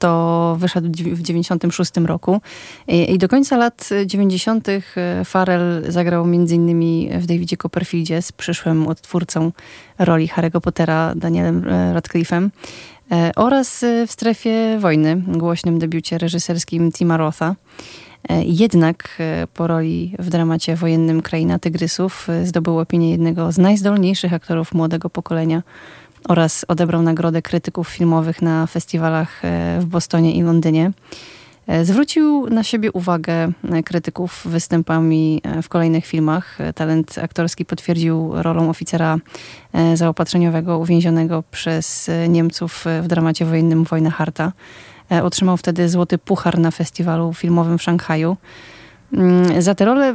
to 0.02 0.56
wyszedł 0.58 0.88
w 0.88 1.22
96 1.22 1.92
roku 2.06 2.40
i 2.88 3.18
do 3.18 3.28
końca 3.28 3.56
lat 3.56 3.88
90. 4.06 4.68
E, 4.68 4.80
Farrell 5.24 5.84
zagrał 5.88 6.24
m.in. 6.24 7.20
w 7.20 7.26
Davidzie 7.26 7.56
Copperfieldzie 7.56 8.22
z 8.22 8.32
przyszłym 8.32 8.88
odtwórcą 8.88 9.52
roli 9.98 10.28
Harry'ego 10.28 10.60
Pottera 10.60 11.14
Danielem 11.16 11.68
e, 11.68 11.94
Radcliffe'em 11.94 12.48
e, 13.12 13.30
oraz 13.36 13.84
w 14.06 14.12
Strefie 14.12 14.78
Wojny, 14.78 15.16
głośnym 15.26 15.78
debiucie 15.78 16.18
reżyserskim 16.18 16.92
Tima 16.92 17.16
Rotha. 17.16 17.54
Jednak 18.46 19.18
po 19.54 19.66
roli 19.66 20.14
w 20.18 20.30
dramacie 20.30 20.76
wojennym 20.76 21.22
Kraina 21.22 21.58
Tygrysów 21.58 22.28
zdobył 22.44 22.78
opinię 22.78 23.10
jednego 23.10 23.52
z 23.52 23.58
najzdolniejszych 23.58 24.32
aktorów 24.32 24.74
młodego 24.74 25.10
pokolenia 25.10 25.62
oraz 26.28 26.64
odebrał 26.68 27.02
nagrodę 27.02 27.42
krytyków 27.42 27.88
filmowych 27.88 28.42
na 28.42 28.66
festiwalach 28.66 29.44
e, 29.44 29.78
w 29.80 29.84
Bostonie 29.84 30.32
i 30.34 30.42
Londynie. 30.42 30.90
E, 31.66 31.84
zwrócił 31.84 32.50
na 32.50 32.62
siebie 32.62 32.92
uwagę 32.92 33.32
e, 33.32 33.82
krytyków 33.82 34.42
występami 34.44 35.42
w 35.62 35.68
kolejnych 35.68 36.06
filmach. 36.06 36.58
Talent 36.74 37.18
aktorski 37.18 37.64
potwierdził 37.64 38.30
rolą 38.34 38.70
oficera 38.70 39.16
zaopatrzeniowego 39.94 40.78
uwięzionego 40.78 41.44
przez 41.50 42.10
Niemców 42.28 42.84
w 43.02 43.06
dramacie 43.06 43.44
wojennym 43.44 43.84
Wojna 43.84 44.10
Harta. 44.10 44.52
Otrzymał 45.22 45.56
wtedy 45.56 45.88
złoty 45.88 46.18
puchar 46.18 46.58
na 46.58 46.70
festiwalu 46.70 47.34
filmowym 47.34 47.78
w 47.78 47.82
Szanghaju. 47.82 48.36
Mm, 49.12 49.62
za 49.62 49.74
tę 49.74 49.84
rolę 49.84 50.14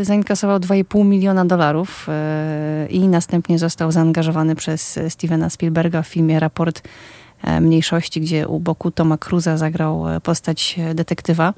y, 0.00 0.04
zainkasował 0.04 0.58
2,5 0.58 1.04
miliona 1.04 1.44
dolarów 1.44 2.06
y, 2.08 2.86
i 2.88 3.08
następnie 3.08 3.58
został 3.58 3.92
zaangażowany 3.92 4.54
przez 4.54 4.98
Stevena 5.08 5.50
Spielberga 5.50 6.02
w 6.02 6.08
filmie 6.08 6.40
Raport 6.40 6.82
e, 7.42 7.60
Mniejszości, 7.60 8.20
gdzie 8.20 8.48
u 8.48 8.60
boku 8.60 8.90
Toma 8.90 9.18
Cruza 9.18 9.56
zagrał 9.56 10.08
e, 10.08 10.20
postać 10.20 10.76
detektywa. 10.94 11.54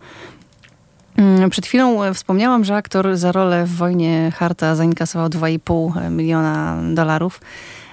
Mm, 1.17 1.51
przed 1.51 1.67
chwilą 1.67 2.05
e, 2.05 2.15
wspomniałam, 2.15 2.65
że 2.65 2.77
aktor 2.77 3.17
za 3.17 3.33
rolę 3.33 3.65
w 3.67 3.77
Wojnie 3.77 4.33
Harta 4.37 4.75
zainkasował 4.75 5.29
2,5 5.29 6.11
miliona 6.11 6.79
dolarów. 6.95 7.41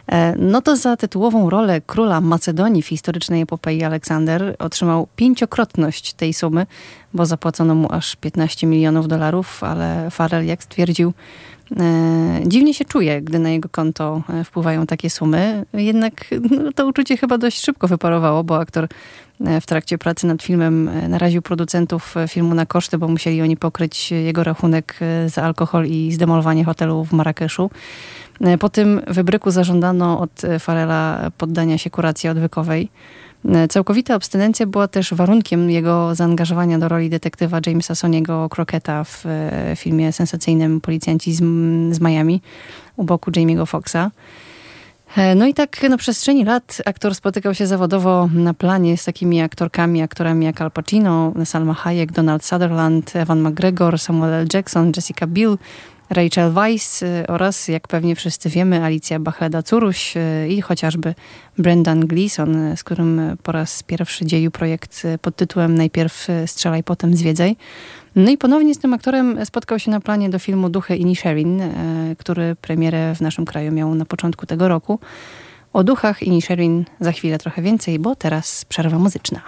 E, 0.08 0.36
no 0.38 0.62
to 0.62 0.76
za 0.76 0.98
tytułową 0.98 1.50
rolę 1.50 1.82
króla 1.82 2.22
Macedonii 2.22 2.82
w 2.82 2.88
historycznej 2.88 3.42
epopei 3.42 3.84
Aleksander 3.84 4.56
otrzymał 4.60 5.08
pięciokrotność 5.16 6.14
tej 6.14 6.34
sumy, 6.34 6.66
bo 7.14 7.26
zapłacono 7.26 7.76
mu 7.76 7.88
aż 7.92 8.16
15 8.16 8.68
milionów 8.68 9.08
dolarów, 9.08 9.64
ale 9.64 10.12
Farrell, 10.12 10.46
jak 10.46 10.64
stwierdził, 10.64 11.14
e, 11.80 12.42
dziwnie 12.46 12.74
się 12.74 12.86
czuje, 12.86 13.22
gdy 13.22 13.40
na 13.40 13.50
jego 13.50 13.70
konto 13.70 14.22
e, 14.30 14.44
wpływają 14.44 14.86
takie 14.86 15.10
sumy. 15.10 15.66
Jednak 15.74 16.26
no, 16.52 16.72
to 16.72 16.88
uczucie 16.88 17.18
chyba 17.18 17.38
dość 17.38 17.64
szybko 17.64 17.88
wyparowało, 17.88 18.44
bo 18.44 18.58
aktor 18.60 18.88
w 19.62 19.66
trakcie 19.66 19.98
pracy 19.98 20.28
nad 20.28 20.44
filmem 20.44 20.90
naraził 21.10 21.42
producentów 21.42 22.16
filmu 22.28 22.56
na 22.56 22.66
koszty, 22.66 22.98
bo 22.98 23.08
musieli 23.08 23.42
oni 23.42 23.58
pokryć 23.58 24.12
jego 24.12 24.44
rachunek 24.44 25.00
za 25.28 25.44
alkohol 25.44 25.86
i 25.86 26.12
zdemolowanie 26.12 26.66
hotelu 26.66 27.06
w 27.06 27.14
Marrakeszu. 27.14 27.70
E, 28.44 28.58
po 28.58 28.70
tym 28.70 29.02
wybryku 29.08 29.52
zażądano 29.52 30.20
od 30.20 30.44
e, 30.44 30.60
Farela 30.60 31.32
poddania 31.38 31.78
się 31.78 31.90
kuracji 31.90 32.30
odwykowej. 32.30 32.90
E, 33.50 33.68
całkowita 33.68 34.16
abstynencja 34.16 34.66
była 34.66 34.88
też 34.88 35.14
warunkiem 35.14 35.70
jego 35.70 36.16
zaangażowania 36.16 36.80
do 36.80 36.88
roli 36.88 37.10
detektywa 37.10 37.60
Jamesa 37.68 37.96
Soniego 37.96 38.50
Crocketa 38.56 39.04
w 39.04 39.24
filmie 39.76 40.12
sensacyjnym 40.12 40.82
Policjanci 40.82 41.34
z, 41.34 41.40
z 41.96 42.02
Miami 42.02 42.42
u 42.96 43.04
boku 43.04 43.32
Jamie'ego 43.32 43.66
Foxa. 43.66 44.12
No 45.36 45.46
i 45.46 45.54
tak 45.54 45.84
na 45.90 45.98
przestrzeni 45.98 46.46
lat 46.46 46.82
aktor 46.86 47.16
spotykał 47.16 47.54
się 47.54 47.68
zawodowo 47.68 48.30
na 48.34 48.54
planie 48.54 48.98
z 48.98 49.06
takimi 49.06 49.42
aktorkami, 49.42 50.02
aktorami 50.02 50.46
jak 50.46 50.62
Al 50.62 50.72
Pacino, 50.72 51.34
Salma 51.46 51.74
Hayek, 51.74 52.12
Donald 52.12 52.46
Sutherland, 52.46 53.16
Evan 53.16 53.42
McGregor, 53.42 54.00
Samuel 54.00 54.34
L. 54.34 54.48
Jackson, 54.54 54.92
Jessica 54.96 55.28
Biel, 55.28 55.58
Rachel 56.14 56.52
Weisz 56.52 57.02
y, 57.02 57.26
oraz, 57.28 57.68
jak 57.68 57.88
pewnie 57.88 58.16
wszyscy 58.16 58.50
wiemy, 58.50 58.84
Alicja 58.84 59.20
Bachleda-Curuś 59.20 60.18
y, 60.18 60.48
i 60.48 60.62
chociażby 60.62 61.16
Brendan 61.58 62.00
Gleeson, 62.00 62.56
y, 62.56 62.78
z 62.78 62.84
którym 62.84 63.38
po 63.44 63.52
raz 63.52 63.84
pierwszy 63.84 64.26
dzieju 64.26 64.52
projekt 64.52 65.04
pod 65.22 65.36
tytułem 65.36 65.76
Najpierw 65.76 66.28
strzelaj, 66.46 66.84
potem 66.84 67.16
zwiedzaj. 67.16 67.56
No 68.16 68.32
i 68.32 68.38
ponownie 68.38 68.76
z 68.76 68.80
tym 68.80 68.94
aktorem 68.94 69.46
spotkał 69.46 69.80
się 69.80 69.92
na 69.92 70.00
planie 70.00 70.30
do 70.30 70.40
filmu 70.40 70.70
Duchy 70.70 70.96
Inisherin, 70.96 71.62
który 72.18 72.56
premierę 72.56 73.16
w 73.16 73.22
naszym 73.22 73.46
kraju 73.46 73.72
miał 73.72 73.96
na 73.96 74.06
początku 74.06 74.46
tego 74.46 74.68
roku. 74.68 75.00
O 75.74 75.84
duchach 75.84 76.24
Inisherin 76.24 76.86
za 77.00 77.12
chwilę 77.12 77.38
trochę 77.38 77.62
więcej, 77.62 78.00
bo 78.00 78.16
teraz 78.16 78.66
przerwa 78.66 79.00
muzyczna. 79.00 79.42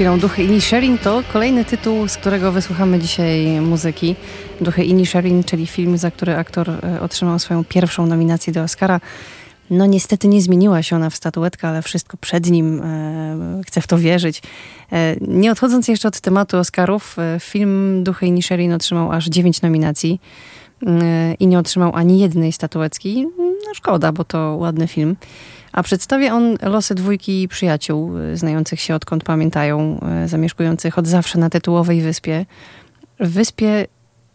Chwilą, 0.00 0.18
Duchy 0.18 0.42
Inisherin 0.42 0.98
to 0.98 1.22
kolejny 1.32 1.64
tytuł, 1.64 2.08
z 2.08 2.16
którego 2.16 2.52
wysłuchamy 2.52 2.98
dzisiaj 2.98 3.60
muzyki. 3.60 4.16
Duchy 4.60 4.84
Inisherin, 4.84 5.44
czyli 5.44 5.66
film, 5.66 5.98
za 5.98 6.10
który 6.10 6.36
aktor 6.36 6.70
e, 6.70 7.00
otrzymał 7.00 7.38
swoją 7.38 7.64
pierwszą 7.64 8.06
nominację 8.06 8.52
do 8.52 8.62
Oscara. 8.62 9.00
No 9.70 9.86
niestety 9.86 10.28
nie 10.28 10.42
zmieniła 10.42 10.82
się 10.82 10.96
ona 10.96 11.10
w 11.10 11.16
statuetkę, 11.16 11.68
ale 11.68 11.82
wszystko 11.82 12.16
przed 12.16 12.50
nim, 12.50 12.82
e, 12.82 13.60
chcę 13.66 13.80
w 13.80 13.86
to 13.86 13.98
wierzyć. 13.98 14.42
E, 14.92 15.16
nie 15.20 15.52
odchodząc 15.52 15.88
jeszcze 15.88 16.08
od 16.08 16.20
tematu 16.20 16.58
Oscarów, 16.58 17.16
e, 17.18 17.40
film 17.40 18.04
Duchy 18.04 18.26
Inisherin 18.26 18.72
otrzymał 18.72 19.12
aż 19.12 19.26
dziewięć 19.26 19.62
nominacji 19.62 20.20
e, 20.86 21.34
i 21.34 21.46
nie 21.46 21.58
otrzymał 21.58 21.96
ani 21.96 22.20
jednej 22.20 22.52
statuetki. 22.52 23.26
No 23.38 23.74
szkoda, 23.74 24.12
bo 24.12 24.24
to 24.24 24.56
ładny 24.60 24.88
film. 24.88 25.16
A 25.72 25.82
przedstawia 25.82 26.34
on 26.34 26.56
losy 26.62 26.94
dwójki 26.94 27.48
przyjaciół, 27.48 28.18
y, 28.18 28.36
znających 28.36 28.80
się 28.80 28.94
odkąd 28.94 29.24
pamiętają, 29.24 30.00
y, 30.24 30.28
zamieszkujących 30.28 30.98
od 30.98 31.06
zawsze 31.06 31.38
na 31.38 31.50
tytułowej 31.50 32.00
wyspie. 32.02 32.46
Wyspie, 33.20 33.86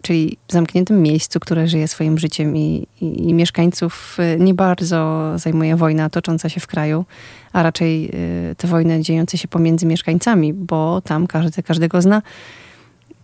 czyli 0.01 0.37
zamkniętym 0.47 1.01
miejscu, 1.01 1.39
które 1.39 1.67
żyje 1.67 1.87
swoim 1.87 2.17
życiem 2.17 2.57
i, 2.57 2.87
i, 3.01 3.29
i 3.29 3.33
mieszkańców 3.33 4.17
y, 4.19 4.39
nie 4.39 4.53
bardzo 4.53 5.31
zajmuje 5.35 5.75
wojna 5.75 6.09
tocząca 6.09 6.49
się 6.49 6.59
w 6.59 6.67
kraju, 6.67 7.05
a 7.53 7.63
raczej 7.63 8.11
te 8.57 8.67
wojny 8.67 9.01
dziejące 9.01 9.37
się 9.37 9.47
pomiędzy 9.47 9.85
mieszkańcami, 9.85 10.53
bo 10.53 11.01
tam 11.01 11.27
każdy 11.27 11.63
każdego 11.63 12.01
zna 12.01 12.21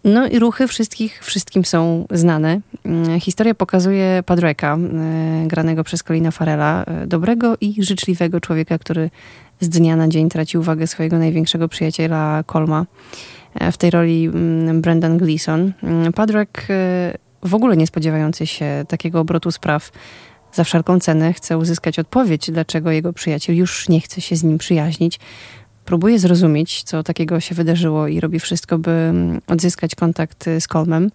no 0.04 0.28
i 0.28 0.40
ruchy 0.40 0.68
wszystkich, 0.68 1.24
wszystkim 1.24 1.66
są 1.66 2.06
znane. 2.12 2.62
Mm, 2.86 3.20
historia 3.20 3.56
pokazuje 3.56 4.24
Padreka, 4.26 4.78
e, 4.78 5.48
granego 5.48 5.84
przez 5.84 6.04
Colina 6.04 6.32
Farela, 6.32 6.84
e, 6.84 7.08
dobrego 7.08 7.58
i 7.62 7.84
życzliwego 7.84 8.40
człowieka, 8.40 8.78
który 8.78 9.10
z 9.60 9.70
dnia 9.70 9.96
na 9.96 10.08
dzień 10.08 10.30
traci 10.30 10.58
uwagę 10.58 10.88
swojego 10.88 11.18
największego 11.18 11.68
przyjaciela 11.68 12.44
Colma. 12.48 12.86
E, 13.56 13.72
w 13.72 13.78
tej 13.78 13.92
roli 13.92 14.26
mm, 14.26 14.82
Brendan 14.82 15.18
Gleeson. 15.18 15.74
Mm, 15.84 16.14
Padrek, 16.14 16.68
w 17.44 17.56
ogóle 17.56 17.78
nie 17.78 17.88
spodziewający 17.88 18.48
się 18.48 18.86
takiego 18.88 19.20
obrotu 19.20 19.52
spraw, 19.52 19.92
za 20.54 20.64
wszelką 20.64 21.00
cenę 21.00 21.34
chce 21.34 21.58
uzyskać 21.58 22.00
odpowiedź, 22.00 22.52
dlaczego 22.52 22.92
jego 22.92 23.14
przyjaciel 23.14 23.56
już 23.56 23.90
nie 23.90 24.02
chce 24.02 24.22
się 24.22 24.36
z 24.36 24.44
nim 24.44 24.58
przyjaźnić 24.58 25.20
próbuje 25.86 26.20
zrozumieć, 26.20 26.84
co 26.84 27.04
takiego 27.04 27.40
się 27.40 27.56
wydarzyło 27.56 28.08
i 28.08 28.20
robi 28.20 28.40
wszystko, 28.40 28.78
by 28.78 28.92
mm, 28.92 29.42
odzyskać 29.48 29.96
kontakt 29.96 30.48
y, 30.48 30.62
z 30.62 30.68
Colmem. 30.68 31.12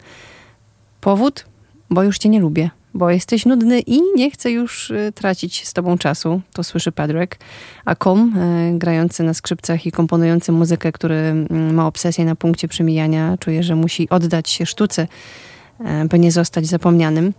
Powód? 1.00 1.44
Bo 1.90 2.02
już 2.02 2.18
cię 2.18 2.28
nie 2.28 2.40
lubię, 2.40 2.70
bo 2.94 3.10
jesteś 3.10 3.46
nudny 3.46 3.80
i 3.80 4.00
nie 4.16 4.30
chcę 4.30 4.50
już 4.50 4.90
y, 4.90 5.12
tracić 5.14 5.66
z 5.66 5.72
tobą 5.72 5.98
czasu. 5.98 6.40
To 6.52 6.64
słyszy 6.64 6.92
Padrek. 6.92 7.38
A 7.84 7.94
Colm, 7.94 8.36
y, 8.36 8.78
grający 8.78 9.22
na 9.22 9.34
skrzypcach 9.34 9.86
i 9.86 9.92
komponujący 9.92 10.52
muzykę, 10.52 10.92
który 10.92 11.14
mm, 11.14 11.74
ma 11.74 11.86
obsesję 11.86 12.24
na 12.24 12.36
punkcie 12.36 12.68
przemijania, 12.68 13.36
czuje, 13.38 13.62
że 13.62 13.76
musi 13.76 14.08
oddać 14.08 14.50
się 14.50 14.66
sztuce, 14.66 15.08
by 16.08 16.18
nie 16.18 16.32
zostać 16.32 16.66
zapomnianym. 16.66 17.32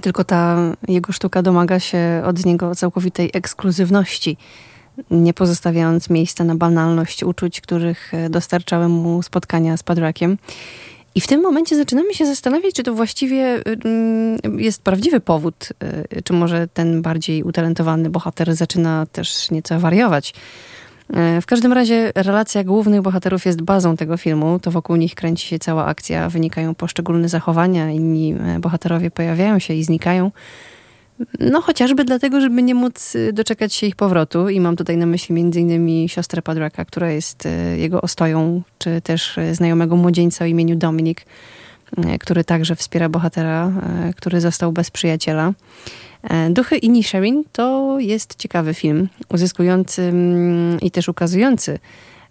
Tylko 0.00 0.24
ta 0.24 0.58
jego 0.88 1.12
sztuka 1.12 1.42
domaga 1.42 1.80
się 1.80 2.22
od 2.24 2.44
niego 2.44 2.74
całkowitej 2.74 3.30
ekskluzywności 3.32 4.36
nie 5.10 5.34
pozostawiając 5.34 6.10
miejsca 6.10 6.44
na 6.44 6.54
banalność 6.54 7.24
uczuć, 7.24 7.60
których 7.60 8.14
e, 8.14 8.30
dostarczały 8.30 8.88
mu 8.88 9.22
spotkania 9.22 9.76
z 9.76 9.82
Padrakiem. 9.82 10.38
I 11.14 11.20
w 11.20 11.26
tym 11.26 11.40
momencie 11.40 11.76
zaczynamy 11.76 12.14
się 12.14 12.26
zastanawiać, 12.26 12.74
czy 12.74 12.82
to 12.82 12.94
właściwie 12.94 13.62
mm, 13.84 14.58
jest 14.58 14.82
prawdziwy 14.82 15.20
powód, 15.20 15.68
e, 15.80 16.22
czy 16.22 16.32
może 16.32 16.68
ten 16.68 17.02
bardziej 17.02 17.42
utalentowany 17.42 18.10
bohater 18.10 18.54
zaczyna 18.54 19.06
też 19.12 19.50
nieco 19.50 19.80
wariować. 19.80 20.34
E, 21.14 21.40
w 21.40 21.46
każdym 21.46 21.72
razie 21.72 22.12
relacja 22.14 22.64
głównych 22.64 23.02
bohaterów 23.02 23.46
jest 23.46 23.62
bazą 23.62 23.96
tego 23.96 24.16
filmu. 24.16 24.58
To 24.58 24.70
wokół 24.70 24.96
nich 24.96 25.14
kręci 25.14 25.48
się 25.48 25.58
cała 25.58 25.86
akcja, 25.86 26.28
wynikają 26.28 26.74
poszczególne 26.74 27.28
zachowania, 27.28 27.90
inni 27.90 28.34
bohaterowie 28.60 29.10
pojawiają 29.10 29.58
się 29.58 29.74
i 29.74 29.84
znikają. 29.84 30.30
No 31.40 31.60
chociażby 31.60 32.04
dlatego, 32.04 32.40
żeby 32.40 32.62
nie 32.62 32.74
móc 32.74 33.14
y, 33.14 33.32
doczekać 33.32 33.74
się 33.74 33.86
ich 33.86 33.96
powrotu 33.96 34.48
i 34.48 34.60
mam 34.60 34.76
tutaj 34.76 34.96
na 34.96 35.06
myśli 35.06 35.40
innymi 35.40 36.08
siostrę 36.08 36.42
Padraka, 36.42 36.84
która 36.84 37.10
jest 37.10 37.46
y, 37.46 37.78
jego 37.78 38.00
ostoją, 38.00 38.62
czy 38.78 39.00
też 39.00 39.38
y, 39.38 39.54
znajomego 39.54 39.96
młodzieńca 39.96 40.44
o 40.44 40.48
imieniu 40.48 40.76
Dominik, 40.76 41.26
który 42.20 42.44
także 42.44 42.76
wspiera 42.76 43.08
bohatera, 43.08 43.72
który 44.16 44.40
został 44.40 44.72
bez 44.72 44.90
przyjaciela. 44.90 45.52
E, 46.22 46.50
Duchy 46.50 46.76
Inisherin 46.76 47.44
to 47.52 47.96
jest 48.00 48.36
ciekawy 48.36 48.74
film, 48.74 49.08
uzyskujący 49.28 50.02
mm, 50.02 50.80
i 50.80 50.90
też 50.90 51.08
ukazujący, 51.08 51.78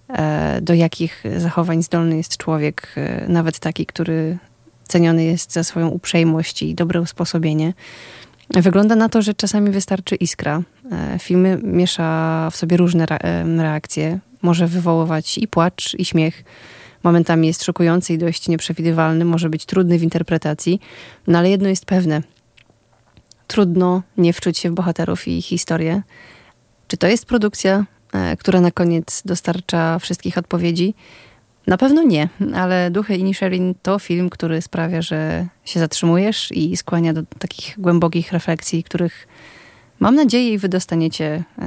e, 0.09 0.61
do 0.61 0.73
jakich 0.73 1.23
zachowań 1.37 1.83
zdolny 1.83 2.17
jest 2.17 2.37
człowiek, 2.37 2.93
e, 2.97 3.25
nawet 3.27 3.59
taki, 3.59 3.85
który 3.85 4.37
ceniony 4.87 5.23
jest 5.23 5.53
za 5.53 5.63
swoją 5.63 5.87
uprzejmość 5.87 6.63
i 6.63 6.75
dobre 6.75 7.01
usposobienie. 7.01 7.73
Wygląda 8.53 8.95
na 8.95 9.09
to, 9.09 9.21
że 9.21 9.33
czasami 9.33 9.69
wystarczy 9.71 10.15
iskra. 10.15 10.61
E, 10.91 11.19
filmy 11.19 11.59
miesza 11.63 12.49
w 12.51 12.55
sobie 12.55 12.77
różne 12.77 13.05
reakcje. 13.57 14.19
Może 14.41 14.67
wywoływać 14.67 15.37
i 15.37 15.47
płacz, 15.47 15.95
i 15.97 16.05
śmiech. 16.05 16.43
Momentami 17.03 17.47
jest 17.47 17.63
szokujący 17.63 18.13
i 18.13 18.17
dość 18.17 18.47
nieprzewidywalny, 18.47 19.25
może 19.25 19.49
być 19.49 19.65
trudny 19.65 19.99
w 19.99 20.03
interpretacji, 20.03 20.79
no 21.27 21.37
ale 21.37 21.49
jedno 21.49 21.69
jest 21.69 21.85
pewne. 21.85 22.21
Trudno 23.47 24.03
nie 24.17 24.33
wczuć 24.33 24.57
się 24.57 24.69
w 24.69 24.73
bohaterów 24.73 25.27
i 25.27 25.37
ich 25.37 25.45
historię. 25.45 26.01
Czy 26.87 26.97
to 26.97 27.07
jest 27.07 27.25
produkcja, 27.25 27.85
e, 28.13 28.37
która 28.37 28.61
na 28.61 28.71
koniec 28.71 29.21
dostarcza 29.25 29.99
wszystkich 29.99 30.37
odpowiedzi? 30.37 30.93
Na 31.67 31.77
pewno 31.77 32.03
nie, 32.03 32.29
ale 32.55 32.91
Duchy 32.91 33.15
Inisherin 33.15 33.75
to 33.81 33.99
film, 33.99 34.29
który 34.29 34.61
sprawia, 34.61 35.01
że 35.01 35.47
się 35.65 35.79
zatrzymujesz 35.79 36.51
i 36.51 36.77
skłania 36.77 37.13
do 37.13 37.23
takich 37.39 37.79
głębokich 37.79 38.31
refleksji, 38.31 38.83
których 38.83 39.27
mam 39.99 40.15
nadzieję 40.15 40.53
i 40.53 40.57
wy 40.57 40.69
dostaniecie 40.69 41.43
yy, 41.57 41.65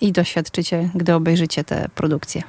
i 0.00 0.12
doświadczycie, 0.12 0.90
gdy 0.94 1.14
obejrzycie 1.14 1.64
tę 1.64 1.88
produkcję. 1.94 2.42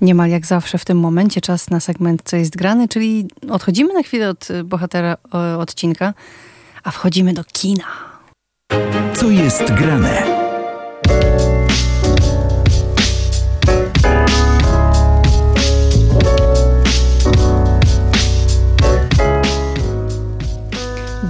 Niemal 0.00 0.30
jak 0.30 0.46
zawsze 0.46 0.78
w 0.78 0.84
tym 0.84 0.98
momencie 0.98 1.40
czas 1.40 1.70
na 1.70 1.80
segment 1.80 2.22
Co 2.24 2.36
jest 2.36 2.56
grany, 2.56 2.88
czyli 2.88 3.28
odchodzimy 3.50 3.94
na 3.94 4.02
chwilę 4.02 4.28
od 4.28 4.50
y, 4.50 4.64
bohatera 4.64 5.16
odcinka, 5.58 6.14
a 6.84 6.90
wchodzimy 6.90 7.32
do 7.32 7.44
kina. 7.44 7.84
Co 9.14 9.30
jest 9.30 9.72
grane? 9.72 10.36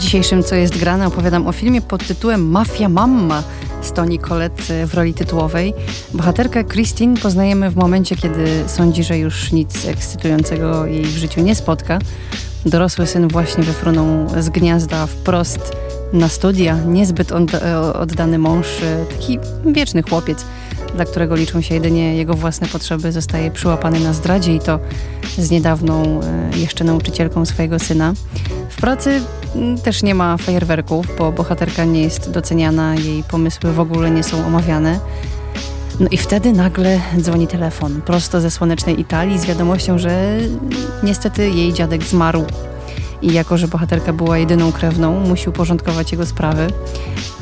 dzisiejszym 0.06 0.42
Co 0.42 0.54
jest 0.54 0.78
grane 0.78 1.06
opowiadam 1.06 1.46
o 1.46 1.52
filmie 1.52 1.80
pod 1.80 2.06
tytułem 2.06 2.50
Mafia 2.50 2.88
Mamma 2.88 3.42
z 3.86 3.92
Toni 3.92 4.18
Collette 4.18 4.86
w 4.86 4.94
roli 4.94 5.14
tytułowej. 5.14 5.74
Bohaterkę 6.14 6.64
Christine 6.64 7.16
poznajemy 7.16 7.70
w 7.70 7.76
momencie, 7.76 8.16
kiedy 8.16 8.64
sądzi, 8.66 9.04
że 9.04 9.18
już 9.18 9.52
nic 9.52 9.86
ekscytującego 9.86 10.86
jej 10.86 11.04
w 11.04 11.16
życiu 11.16 11.40
nie 11.40 11.54
spotka. 11.54 11.98
Dorosły 12.66 13.06
syn 13.06 13.28
właśnie 13.28 13.64
wyfrunął 13.64 14.06
z 14.40 14.48
gniazda 14.48 15.06
wprost 15.06 15.72
na 16.12 16.28
studia, 16.28 16.78
niezbyt 16.86 17.32
oddany 17.94 18.38
mąż, 18.38 18.66
taki 19.10 19.38
wieczny 19.66 20.02
chłopiec, 20.02 20.44
dla 20.96 21.04
którego 21.04 21.36
liczą 21.36 21.60
się 21.60 21.74
jedynie 21.74 22.16
jego 22.16 22.34
własne 22.34 22.66
potrzeby, 22.66 23.12
zostaje 23.12 23.50
przyłapany 23.50 24.00
na 24.00 24.12
zdradzie 24.12 24.54
i 24.54 24.60
to 24.60 24.78
z 25.38 25.50
niedawną 25.50 26.20
e, 26.22 26.58
jeszcze 26.58 26.84
nauczycielką 26.84 27.44
swojego 27.44 27.78
syna. 27.78 28.14
W 28.68 28.76
pracy 28.76 29.20
mm, 29.54 29.78
też 29.78 30.02
nie 30.02 30.14
ma 30.14 30.36
fajerwerków, 30.36 31.06
bo 31.18 31.32
bohaterka 31.32 31.84
nie 31.84 32.02
jest 32.02 32.30
doceniana, 32.30 32.94
jej 32.94 33.22
pomysły 33.22 33.72
w 33.72 33.80
ogóle 33.80 34.10
nie 34.10 34.22
są 34.22 34.46
omawiane. 34.46 35.00
No 36.00 36.08
i 36.10 36.16
wtedy 36.16 36.52
nagle 36.52 37.00
dzwoni 37.20 37.46
telefon 37.46 38.02
prosto 38.02 38.40
ze 38.40 38.50
słonecznej 38.50 39.00
Italii 39.00 39.38
z 39.38 39.44
wiadomością, 39.44 39.98
że 39.98 40.38
niestety 41.02 41.50
jej 41.50 41.72
dziadek 41.72 42.02
zmarł. 42.02 42.44
I 43.22 43.32
jako, 43.32 43.58
że 43.58 43.68
bohaterka 43.68 44.12
była 44.12 44.38
jedyną 44.38 44.72
krewną, 44.72 45.20
musi 45.20 45.48
uporządkować 45.48 46.12
jego 46.12 46.26
sprawy. 46.26 46.66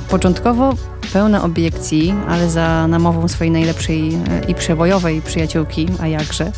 Początkowo 0.08 0.74
pełna 1.12 1.44
obiekcji, 1.44 2.14
ale 2.28 2.50
za 2.50 2.86
namową 2.88 3.28
swojej 3.28 3.50
najlepszej 3.50 4.14
e, 4.14 4.44
i 4.48 4.54
przebojowej 4.54 5.22
przyjaciółki, 5.22 5.88
a 6.00 6.06
jakże, 6.06 6.52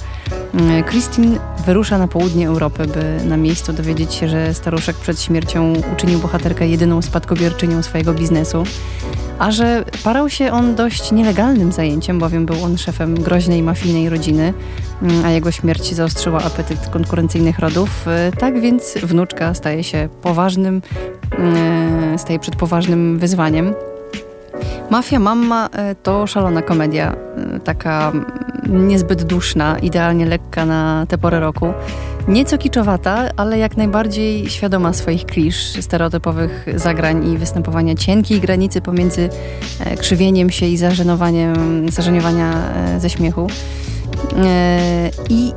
Christine 0.89 1.39
wyrusza 1.67 1.99
na 1.99 2.09
południe 2.09 2.49
Europy, 2.49 2.87
by 2.87 3.25
na 3.25 3.37
miejscu 3.37 3.73
dowiedzieć 3.73 4.15
się, 4.15 4.29
że 4.29 4.55
staruszek 4.55 4.97
przed 4.97 5.21
śmiercią 5.21 5.73
uczynił 5.93 6.19
bohaterkę 6.19 6.69
jedyną 6.69 7.03
spadkobierczynią 7.03 7.83
swojego 7.83 8.15
biznesu, 8.15 8.65
a 9.39 9.51
że 9.51 9.85
parał 10.05 10.29
się 10.29 10.53
on 10.53 10.75
dość 10.75 11.13
nielegalnym 11.13 11.73
zajęciem, 11.73 12.19
bowiem 12.19 12.47
był 12.47 12.65
on 12.65 12.79
szefem 12.79 13.15
groźnej 13.15 13.63
mafijnej 13.63 14.09
rodziny, 14.09 14.55
mm, 15.03 15.25
a 15.25 15.31
jego 15.31 15.51
śmierć 15.51 15.95
zaostrzyła 15.95 16.43
apetyt 16.45 16.89
konkurencyjnych 16.89 17.59
rodów. 17.59 18.09
E, 18.09 18.33
tak 18.33 18.61
więc 18.61 18.95
wnuczka 19.03 19.55
staje 19.55 19.85
się 19.85 20.09
poważnym, 20.23 20.83
mm, 21.39 22.19
staje 22.19 22.39
przed 22.39 22.57
poważnym 22.57 23.19
wyzwaniem. 23.19 23.75
Mafia 24.91 25.19
Mamma 25.19 25.69
e, 25.73 25.95
to 25.95 26.27
szalona 26.27 26.63
komedia, 26.63 27.17
taka 27.65 28.13
niezbyt 28.69 29.23
duszna, 29.23 29.79
idealnie 29.79 30.27
lekka 30.27 30.67
na 30.67 31.07
tę 31.09 31.19
porę 31.19 31.41
roku. 31.41 31.73
Nieco 32.29 32.59
kiczowata, 32.59 33.25
ale 33.37 33.59
jak 33.59 33.77
najbardziej 33.77 34.51
świadoma 34.51 34.93
swoich 34.93 35.27
klisz, 35.27 35.83
stereotypowych 35.83 36.67
zagrań 36.75 37.33
i 37.33 37.39
występowania 37.39 37.95
cienkiej 37.95 38.41
granicy 38.41 38.81
pomiędzy 38.81 39.29
e, 39.81 39.97
krzywieniem 39.97 40.51
się 40.51 40.67
i 40.67 40.77
zażenowaniem, 40.77 41.55
zażeniowania 41.91 42.53
ze 42.99 43.11
śmiechu. 43.11 43.47
I 45.29 45.53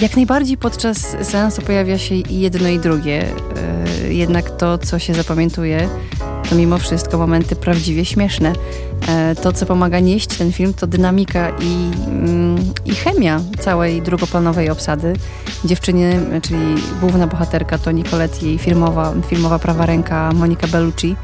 jak 0.00 0.16
najbardziej 0.16 0.56
podczas 0.56 1.16
seansu 1.22 1.62
pojawia 1.62 1.98
się 1.98 2.14
jedno 2.14 2.68
i 2.68 2.78
drugie. 2.78 3.24
Jednak 4.08 4.50
to, 4.50 4.78
co 4.78 4.98
się 4.98 5.14
zapamiętuje, 5.14 5.88
to 6.50 6.56
mimo 6.56 6.78
wszystko 6.78 7.18
momenty 7.18 7.56
prawdziwie 7.56 8.04
śmieszne. 8.04 8.52
E, 9.08 9.34
to, 9.34 9.52
co 9.52 9.66
pomaga 9.66 10.00
nieść 10.00 10.26
ten 10.26 10.52
film, 10.52 10.74
to 10.74 10.86
dynamika 10.86 11.50
i, 11.60 11.90
mm, 12.06 12.72
i 12.84 12.94
chemia 12.94 13.40
całej 13.60 14.02
drugoplanowej 14.02 14.70
obsady. 14.70 15.12
Dziewczyny, 15.64 16.20
czyli 16.42 16.74
główna 17.00 17.26
bohaterka 17.26 17.78
to 17.78 17.90
Nicolette, 17.90 18.46
jej 18.46 18.58
filmowa, 18.58 19.12
filmowa 19.28 19.58
prawa 19.58 19.86
ręka 19.86 20.32
Monika 20.32 20.66
Bellucci. 20.66 21.16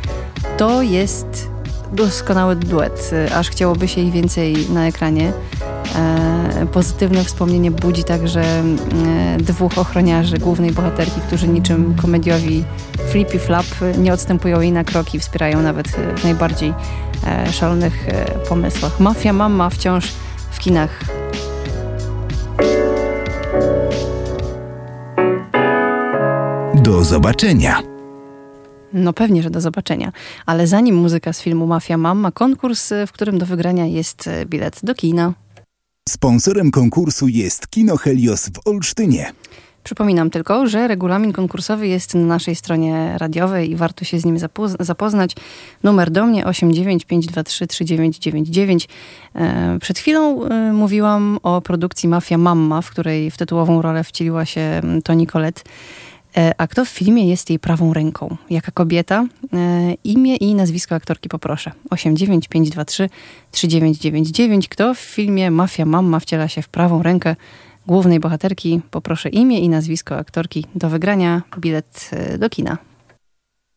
To 0.57 0.83
jest 0.83 1.49
doskonały 1.93 2.57
duet, 2.57 3.11
aż 3.35 3.51
chciałoby 3.51 3.89
się 3.89 4.01
ich 4.01 4.13
więcej 4.13 4.57
na 4.71 4.87
ekranie. 4.87 5.33
E, 5.95 6.67
pozytywne 6.73 7.25
wspomnienie 7.25 7.71
budzi 7.71 8.05
także 8.05 8.41
e, 8.43 8.65
dwóch 9.39 9.79
ochroniarzy 9.79 10.39
głównej 10.39 10.73
bohaterki, 10.73 11.21
którzy 11.27 11.49
niczym 11.49 11.95
komediowi 11.95 12.65
Flippy 13.09 13.39
Flap 13.39 13.67
nie 13.99 14.13
odstępują 14.13 14.61
jej 14.61 14.73
na 14.73 14.85
kroki, 14.85 15.19
wspierają 15.19 15.63
nawet 15.63 15.89
w 15.89 16.25
najbardziej 16.25 16.75
e, 17.27 17.53
szalonych 17.53 18.07
pomysłach. 18.49 19.01
Mafia 19.01 19.33
Mama 19.33 19.71
wciąż 19.71 20.13
w 20.51 20.59
kinach. 20.59 21.01
Do 26.75 27.05
zobaczenia. 27.05 27.83
No 28.93 29.13
pewnie, 29.13 29.43
że 29.43 29.51
do 29.51 29.61
zobaczenia. 29.61 30.13
Ale 30.47 30.67
zanim 30.67 30.97
muzyka 30.97 31.33
z 31.33 31.41
filmu 31.41 31.67
Mafia 31.67 31.97
Mama, 31.97 32.33
konkurs, 32.33 32.93
w 33.07 33.13
którym 33.13 33.39
do 33.39 33.47
wygrania 33.47 33.87
jest 33.87 34.31
bilet 34.47 34.81
do 34.83 34.95
kina. 34.95 35.33
Sponsorem 36.09 36.71
konkursu 36.71 37.29
jest 37.29 37.69
Kino 37.69 37.97
Helios 37.97 38.49
w 38.49 38.69
Olsztynie. 38.69 39.33
Przypominam 39.85 40.31
tylko, 40.31 40.67
że 40.67 40.89
regulamin 40.89 41.33
konkursowy 41.33 41.89
jest 41.89 42.15
na 42.15 42.27
naszej 42.27 42.55
stronie 42.55 43.15
radiowej 43.19 43.71
i 43.71 43.77
warto 43.77 44.05
się 44.05 44.21
z 44.21 44.25
nim 44.25 44.39
zapoznać. 44.81 45.37
Numer 45.83 46.11
do 46.11 46.27
mnie 46.27 46.45
895233999. 46.45 48.89
E, 49.35 49.79
przed 49.81 49.99
chwilą 49.99 50.45
e, 50.45 50.73
mówiłam 50.73 51.39
o 51.43 51.61
produkcji 51.61 52.09
Mafia 52.09 52.39
Mamma, 52.39 52.83
w 52.83 52.91
której 52.91 53.31
w 53.31 53.37
tytułową 53.37 53.83
rolę 53.83 54.05
wcieliła 54.05 54.45
się 54.45 54.61
mm, 54.61 55.03
Toni 55.03 55.27
Collette. 55.27 55.63
E, 56.37 56.53
a 56.59 56.67
kto 56.67 56.85
w 56.85 56.89
filmie 56.89 57.29
jest 57.29 57.51
jej 57.51 57.59
prawą 57.59 57.93
ręką? 57.93 58.37
Jaka 58.51 58.73
kobieta? 58.73 59.27
E, 59.53 59.95
imię 60.05 60.37
i 60.37 60.55
nazwisko 60.55 60.95
aktorki 60.95 61.29
poproszę. 61.29 61.73
89523 61.91 63.09
3999. 63.51 64.69
Kto 64.69 64.95
w 64.95 64.99
filmie 64.99 65.51
Mafia 65.51 65.85
Mamma 65.85 66.21
wciela 66.21 66.49
się 66.49 66.63
w 66.63 66.69
prawą 66.69 67.03
rękę 67.03 67.37
głównej 67.87 68.21
bohaterki? 68.21 68.81
Poproszę 68.91 69.29
imię 69.29 69.61
i 69.61 69.69
nazwisko 69.69 70.17
aktorki 70.17 70.67
do 70.75 70.89
wygrania 70.89 71.43
bilet 71.59 72.11
e, 72.13 72.39
do 72.39 72.51
kina. 72.51 72.79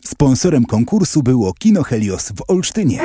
Sponsorem 0.05 0.65
konkursu 0.65 1.23
było 1.23 1.53
Kino 1.53 1.83
Helios 1.83 2.31
w 2.31 2.51
Olsztynie. 2.51 2.99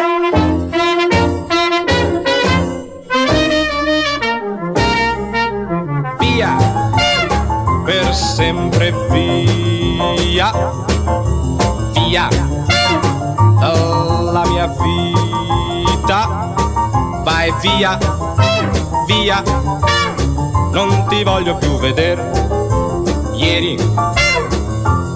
Vita, 14.82 16.52
vai 17.24 17.52
via, 17.60 17.98
via, 19.06 19.42
non 20.72 21.06
ti 21.08 21.22
voglio 21.22 21.56
più 21.56 21.78
vedere. 21.78 22.30
Ieri, 23.34 23.78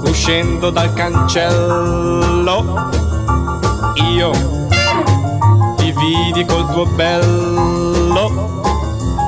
uscendo 0.04 0.70
dal 0.70 0.92
cancello, 0.94 2.90
io 4.12 4.30
ti 5.76 5.92
vidi 5.92 6.44
col 6.44 6.70
tuo 6.72 6.86
bello, 6.86 8.60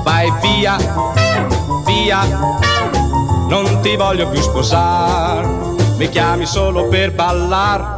vai 0.04 0.32
via, 0.40 0.76
via. 1.84 2.56
Non 3.48 3.80
ti 3.80 3.96
voglio 3.96 4.28
più 4.28 4.40
sposare, 4.40 5.46
mi 5.96 6.08
chiami 6.08 6.44
solo 6.44 6.86
per 6.88 7.14
ballar. 7.14 7.97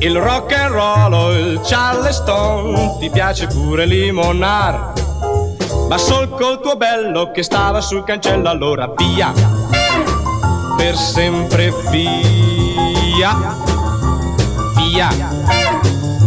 Il 0.00 0.16
rock 0.16 0.52
and 0.52 0.72
roll, 0.72 1.34
il 1.34 1.60
charleston, 1.64 2.98
ti 3.00 3.10
piace 3.10 3.48
pure 3.48 3.84
limonar. 3.84 4.92
Ma 5.88 5.98
sol 5.98 6.28
col 6.28 6.60
tuo 6.60 6.76
bello 6.76 7.32
che 7.32 7.42
stava 7.42 7.80
sul 7.80 8.04
cancello, 8.04 8.48
allora 8.48 8.92
via, 8.96 9.32
per 10.76 10.96
sempre 10.96 11.74
via, 11.90 13.56
via, 14.76 15.08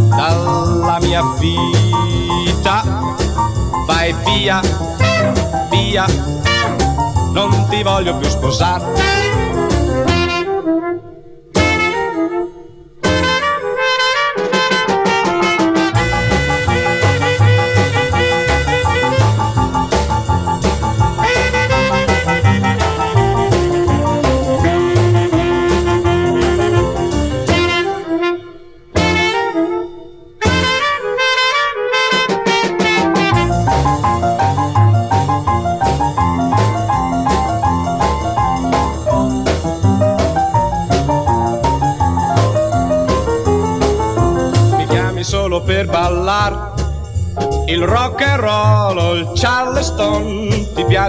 dalla 0.10 0.98
mia 1.00 1.24
vita, 1.40 2.84
vai 3.88 4.14
via, 4.26 4.60
via. 5.70 6.06
Non 7.32 7.68
ti 7.70 7.82
voglio 7.84 8.18
più 8.18 8.28
sposare. 8.28 9.31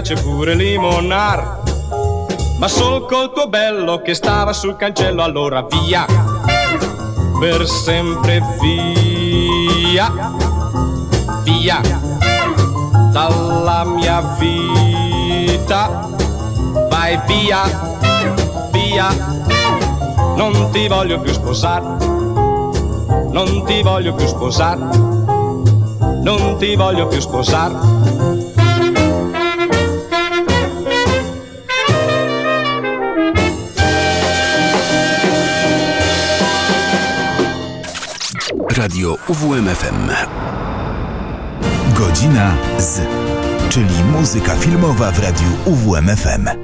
Piace 0.03 0.21
pure 0.21 0.53
limonar. 0.53 1.61
Ma 2.59 2.67
solo 2.67 3.05
col 3.05 3.31
tuo 3.31 3.47
bello 3.47 4.01
che 4.01 4.13
stava 4.13 4.51
sul 4.51 4.75
cancello, 4.75 5.23
allora 5.23 5.65
via, 5.69 6.05
per 7.39 7.65
sempre 7.65 8.41
via, 8.59 10.11
via, 11.43 11.81
dalla 13.11 13.85
mia 13.85 14.35
vita, 14.37 16.09
vai 16.89 17.19
via, 17.25 17.61
via, 18.71 19.07
non 20.35 20.69
ti 20.71 20.87
voglio 20.89 21.19
più 21.21 21.31
sposare 21.31 22.11
non 23.31 23.63
ti 23.65 23.81
voglio 23.81 24.13
più 24.13 24.27
sposare, 24.27 24.79
non 26.21 26.55
ti 26.59 26.75
voglio 26.75 27.07
più 27.07 27.19
sposare. 27.19 28.32
Radio 38.83 39.17
UWMFM. 39.27 40.09
Godzina 41.93 42.55
z, 42.77 43.01
czyli 43.69 44.03
muzyka 44.11 44.55
filmowa 44.55 45.11
w 45.11 45.19
radiu 45.19 45.47
UWMFM. 45.65 46.62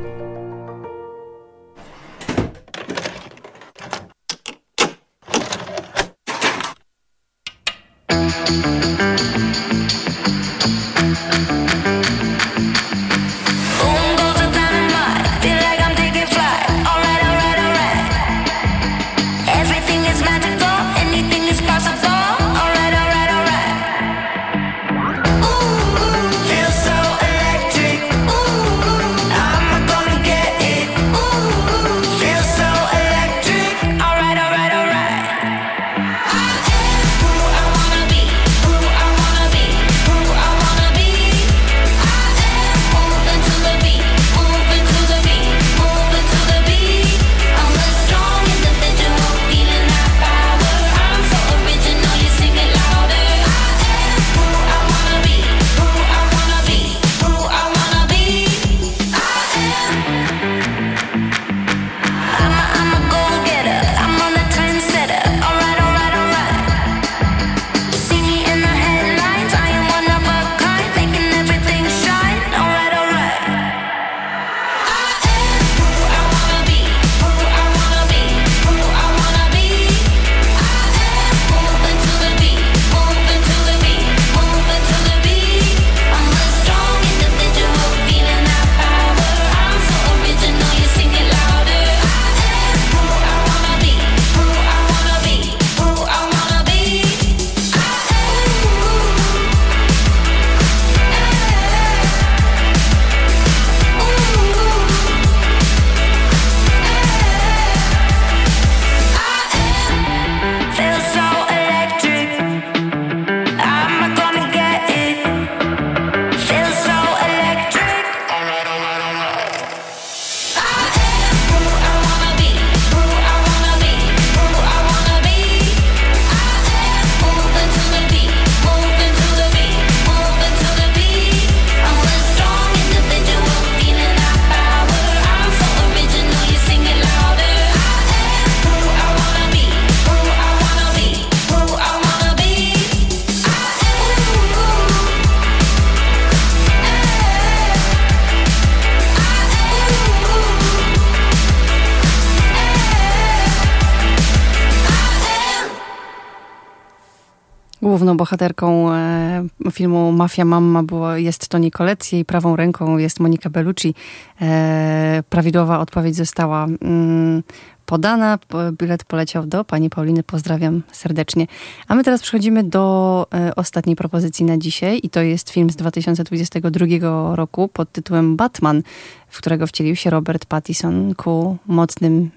Bohaterką 158.20 158.94
e, 158.94 159.44
filmu 159.72 160.12
Mafia 160.12 160.46
Mamma 160.46 160.84
było, 160.84 161.16
jest 161.16 161.48
Toni 161.48 161.72
Colette, 161.72 162.06
jej 162.12 162.26
prawą 162.26 162.56
ręką 162.56 162.98
jest 162.98 163.20
Monika 163.20 163.50
Bellucci. 163.50 163.96
E, 164.42 165.24
prawidłowa 165.30 165.80
odpowiedź 165.80 166.16
została 166.16 166.66
mm, 166.66 167.44
podana. 167.86 168.40
Bilet 168.72 169.04
poleciał 169.04 169.46
do 169.46 169.64
pani 169.64 169.90
Pauliny. 169.90 170.24
Pozdrawiam 170.24 170.82
serdecznie. 170.92 171.48
A 171.88 171.96
my 171.96 172.04
teraz 172.04 172.22
przechodzimy 172.22 172.64
do 172.64 173.28
e, 173.34 173.56
ostatniej 173.56 173.96
propozycji 173.96 174.46
na 174.46 174.58
dzisiaj 174.58 175.00
i 175.04 175.10
to 175.10 175.22
jest 175.22 175.50
film 175.50 175.70
z 175.70 175.76
2022 175.76 177.36
roku 177.36 177.68
pod 177.68 177.92
tytułem 177.92 178.36
Batman, 178.36 178.84
w 179.30 179.38
którego 179.38 179.68
wcielił 179.68 179.96
się 179.96 180.10
Robert 180.10 180.46
Pattinson 180.46 181.16
ku 181.16 181.58
mocnym 181.68 182.32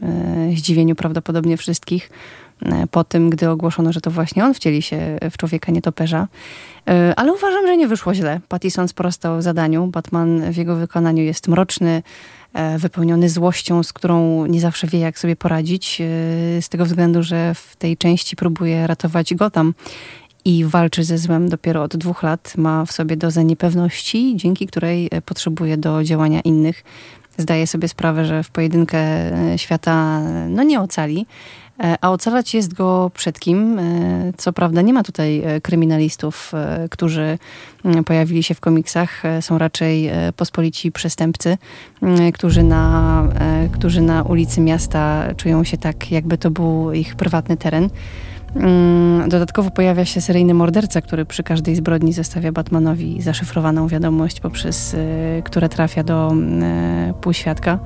zdziwieniu 0.57 0.95
prawdopodobnie 0.95 1.57
wszystkich. 1.57 2.11
E, 2.67 2.87
po 2.87 3.05
tym, 3.05 3.31
gdy 3.31 3.51
ogłoszono, 3.51 3.93
że 3.93 4.01
to 4.01 4.11
właśnie 4.11 4.45
on 4.45 4.55
wcieli 4.55 4.83
się 4.83 5.19
w 5.31 5.37
człowieka 5.37 5.73
nietoperza. 5.73 6.29
E, 6.89 7.13
ale 7.17 7.33
uważam, 7.33 7.67
że 7.67 7.77
nie 7.77 7.89
wyszło 7.89 8.15
źle. 8.15 8.41
Pattison 8.49 8.89
sprostał 8.89 9.43
zadaniu. 9.43 9.87
Batman 9.87 10.53
w 10.53 10.57
jego 10.57 10.77
wykonaniu 10.77 11.23
jest 11.23 11.49
mroczny, 11.49 12.03
e, 12.53 12.79
wypełniony 12.79 13.29
złością, 13.29 13.83
z 13.83 13.93
którą 13.93 14.47
nie 14.47 14.61
zawsze 14.61 14.87
wie, 14.87 14.99
jak 14.99 15.19
sobie 15.19 15.37
poradzić. 15.37 16.03
Z 16.61 16.69
tego 16.69 16.85
względu, 16.85 17.23
że 17.23 17.55
w 17.55 17.77
tej 17.77 17.97
części 17.97 18.37
próbuje 18.37 18.87
ratować 18.87 19.35
Gotham 19.35 19.75
i 20.45 20.65
walczy 20.65 21.05
ze 21.05 21.19
złem 21.19 21.49
dopiero 21.49 21.83
od 21.83 21.97
dwóch 21.97 22.23
lat. 22.23 22.55
Ma 22.57 22.85
w 22.85 22.93
sobie 22.93 23.17
dozę 23.17 23.45
niepewności, 23.45 24.33
dzięki 24.37 24.67
której 24.67 25.11
potrzebuje 25.27 25.77
do 25.77 26.05
działania 26.05 26.41
innych. 26.41 26.85
Zdaje 27.39 27.67
sobie 27.67 27.89
sprawę, 27.89 28.25
że 28.25 28.43
w 28.43 28.51
pojedynkę 28.51 29.03
świata 29.57 30.21
no, 30.49 30.63
nie 30.63 30.81
ocali. 30.81 31.27
E, 31.83 31.97
a 32.01 32.11
ocalać 32.11 32.55
jest 32.55 32.75
go 32.75 33.11
przed 33.15 33.41
kim? 33.41 33.79
E, 33.79 33.83
co 34.37 34.53
prawda 34.53 34.83
nie 34.83 34.93
ma 34.93 35.03
tutaj 35.03 35.43
e, 35.45 35.61
kryminalistów, 35.61 36.53
którzy 36.91 37.39
pojawili 38.07 38.43
się 38.43 38.55
w 38.55 38.61
komiksach. 38.61 39.23
Są 39.41 39.59
raczej 39.59 40.11
pospolici 40.37 40.93
przestępcy, 40.93 41.59
którzy 42.35 42.63
na, 42.63 43.25
którzy 43.73 44.01
na 44.01 44.23
ulicy 44.23 44.61
miasta 44.61 45.25
czują 45.37 45.65
się 45.65 45.79
tak, 45.79 46.11
jakby 46.11 46.39
to 46.39 46.51
był 46.51 46.93
ich 46.93 47.17
prywatny 47.17 47.57
teren. 47.57 47.89
Mm, 48.57 49.29
dodatkowo 49.29 49.71
pojawia 49.71 50.05
się 50.05 50.21
seryjny 50.21 50.55
morderca, 50.55 51.01
który 51.01 51.25
przy 51.25 51.43
każdej 51.43 51.75
zbrodni 51.75 52.13
zostawia 52.13 52.53
Batmanowi 52.53 53.23
zaszyfrowaną 53.23 53.89
wiadomość, 53.89 54.41
poprzez 54.41 54.97
które 55.45 55.69
trafia 55.69 56.03
do 56.03 56.33
półświadka 57.21 57.79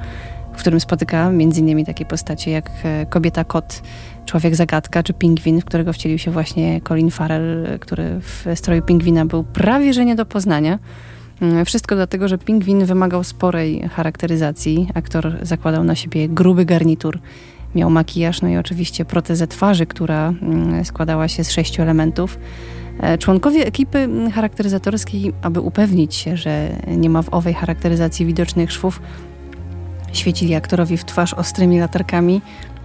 w 0.56 0.60
którym 0.60 0.80
spotyka 0.80 1.28
m.in. 1.28 1.84
takie 1.84 2.04
postacie 2.04 2.50
jak 2.50 2.70
e, 2.84 3.06
kobieta 3.06 3.44
kot, 3.44 3.82
Człowiek 4.26 4.56
Zagadka 4.56 5.02
czy 5.02 5.12
Pingwin, 5.12 5.60
w 5.60 5.64
którego 5.64 5.92
wcielił 5.92 6.18
się 6.18 6.30
właśnie 6.30 6.80
Colin 6.80 7.10
Farrell, 7.10 7.78
który 7.80 8.20
w 8.20 8.46
stroju 8.54 8.82
pingwina 8.82 9.26
był 9.26 9.44
prawie 9.44 9.92
że 9.92 10.04
nie 10.04 10.14
do 10.14 10.26
poznania. 10.26 10.78
Mm, 11.40 11.64
wszystko 11.64 11.94
dlatego, 11.94 12.28
że 12.28 12.38
pingwin 12.38 12.84
wymagał 12.84 13.24
sporej 13.24 13.88
charakteryzacji. 13.88 14.88
Aktor 14.94 15.38
zakładał 15.42 15.84
na 15.84 15.94
siebie 15.94 16.28
gruby 16.28 16.64
garnitur, 16.64 17.18
miał 17.74 17.90
makijaż, 17.90 18.42
no 18.42 18.48
i 18.48 18.56
oczywiście 18.56 19.04
protezę 19.04 19.46
twarzy, 19.46 19.86
która 19.86 20.28
mm, 20.28 20.84
składała 20.84 21.28
się 21.28 21.44
z 21.44 21.50
sześciu 21.50 21.82
elementów. 21.82 22.38
E, 23.00 23.18
członkowie 23.18 23.66
ekipy 23.66 24.08
charakteryzatorskiej, 24.34 25.32
aby 25.42 25.60
upewnić 25.60 26.14
się, 26.14 26.36
że 26.36 26.68
nie 26.86 27.10
ma 27.10 27.22
w 27.22 27.34
owej 27.34 27.54
charakteryzacji 27.54 28.26
widocznych 28.26 28.72
szwów, 28.72 29.00
świecili 30.16 30.54
aktorowi 30.54 30.96
w 30.96 31.04
twarz 31.04 31.34
ostrymi 31.34 31.78
latarkami, 31.78 32.42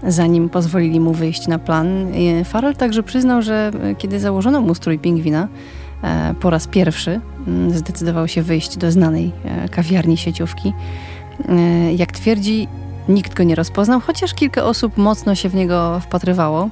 zanim 0.07 0.49
pozwolili 0.49 0.99
mu 0.99 1.13
wyjść 1.13 1.47
na 1.47 1.59
plan. 1.59 2.07
E, 2.39 2.43
Farrell 2.43 2.75
także 2.75 3.03
przyznał, 3.03 3.41
że 3.41 3.71
e, 3.83 3.95
kiedy 3.95 4.19
założono 4.19 4.61
mu 4.61 4.75
strój 4.75 4.99
pingwina, 4.99 5.47
po 6.39 6.49
raz 6.49 6.67
pierwszy 6.67 7.21
zdecydował 7.69 8.27
się 8.27 8.41
wyjść 8.41 8.77
do 8.77 8.91
znanej 8.91 9.31
kawiarni 9.71 10.17
sieciówki. 10.17 10.73
Jak 11.95 12.11
twierdzi, 12.11 12.67
nikt 13.09 13.33
go 13.33 13.43
nie 13.43 13.55
rozpoznał, 13.55 13.99
chociaż 13.99 14.33
kilka 14.33 14.63
osób 14.63 14.97
mocno 14.97 15.35
się 15.35 15.49
w 15.49 15.55
niego 15.55 15.99
wpatrywało. 15.99 16.69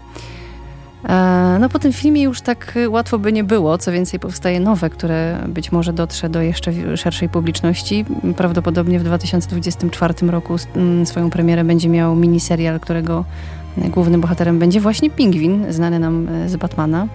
E, 1.04 1.58
no 1.60 1.70
po 1.70 1.80
tym 1.80 1.94
filmie 1.94 2.22
już 2.22 2.42
tak 2.42 2.74
łatwo 2.90 3.20
by 3.20 3.34
nie 3.34 3.44
było, 3.44 3.78
co 3.78 3.92
więcej 3.92 4.20
powstaje 4.20 4.60
nowe, 4.60 4.90
które 4.90 5.38
być 5.48 5.72
może 5.72 5.94
dotrze 5.94 6.30
do 6.30 6.42
jeszcze 6.42 6.98
szerszej 6.98 7.30
publiczności. 7.30 8.06
Prawdopodobnie 8.38 9.00
w 9.00 9.04
2024 9.04 10.14
roku 10.28 10.56
mm, 10.76 11.06
swoją 11.06 11.30
premierę 11.30 11.64
będzie 11.64 11.90
miał 11.90 12.16
miniserial, 12.16 12.80
którego 12.80 13.26
głównym 13.78 14.22
bohaterem 14.22 14.60
będzie 14.60 14.82
właśnie 14.82 15.10
Pingwin, 15.10 15.66
znany 15.74 16.00
nam 16.00 16.28
e, 16.30 16.50
z 16.50 16.56
Batmana. 16.56 17.08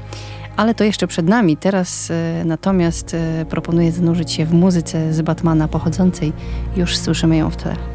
Ale 0.57 0.74
to 0.74 0.85
jeszcze 0.85 1.07
przed 1.07 1.28
nami. 1.28 1.57
Teraz 1.57 2.12
natomiast 2.45 3.16
proponuję 3.49 3.93
zanurzyć 3.93 4.32
się 4.32 4.47
w 4.47 4.53
muzyce 4.53 5.12
z 5.12 5.22
Batmana 5.22 5.68
pochodzącej. 5.68 6.32
Już 6.76 6.99
słyszymy 6.99 7.37
ją 7.37 7.51
w 7.51 7.57
tle. 7.57 7.93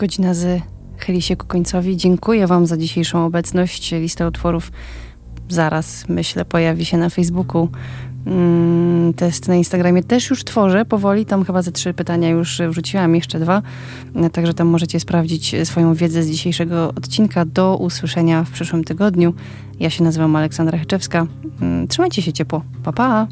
Godzina 0.00 0.34
z 0.34 0.62
chyli 0.98 1.22
się 1.22 1.36
ku 1.36 1.46
końcowi. 1.46 1.96
Dziękuję 1.96 2.46
Wam 2.46 2.66
za 2.66 2.76
dzisiejszą 2.76 3.26
obecność. 3.26 3.92
Lista 3.92 4.26
utworów 4.28 4.72
zaraz, 5.48 6.08
myślę, 6.08 6.44
pojawi 6.44 6.84
się 6.84 6.96
na 6.96 7.10
Facebooku. 7.10 7.68
Mm, 8.26 9.14
test 9.14 9.48
na 9.48 9.54
Instagramie 9.54 10.02
też 10.02 10.30
już 10.30 10.44
tworzę 10.44 10.84
powoli. 10.84 11.26
Tam 11.26 11.44
chyba 11.44 11.62
ze 11.62 11.72
trzy 11.72 11.94
pytania 11.94 12.28
już 12.28 12.62
wrzuciłam, 12.68 13.14
jeszcze 13.14 13.40
dwa. 13.40 13.62
Także 14.32 14.54
tam 14.54 14.68
możecie 14.68 15.00
sprawdzić 15.00 15.54
swoją 15.64 15.94
wiedzę 15.94 16.22
z 16.22 16.30
dzisiejszego 16.30 16.88
odcinka. 16.88 17.44
Do 17.44 17.76
usłyszenia 17.76 18.44
w 18.44 18.50
przyszłym 18.50 18.84
tygodniu. 18.84 19.34
Ja 19.80 19.90
się 19.90 20.04
nazywam 20.04 20.36
Aleksandra 20.36 20.78
Heczewska. 20.78 21.26
Mm, 21.60 21.88
trzymajcie 21.88 22.22
się 22.22 22.32
ciepło. 22.32 22.62
Pa, 22.82 22.92
pa! 22.92 23.26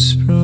spring. 0.00 0.39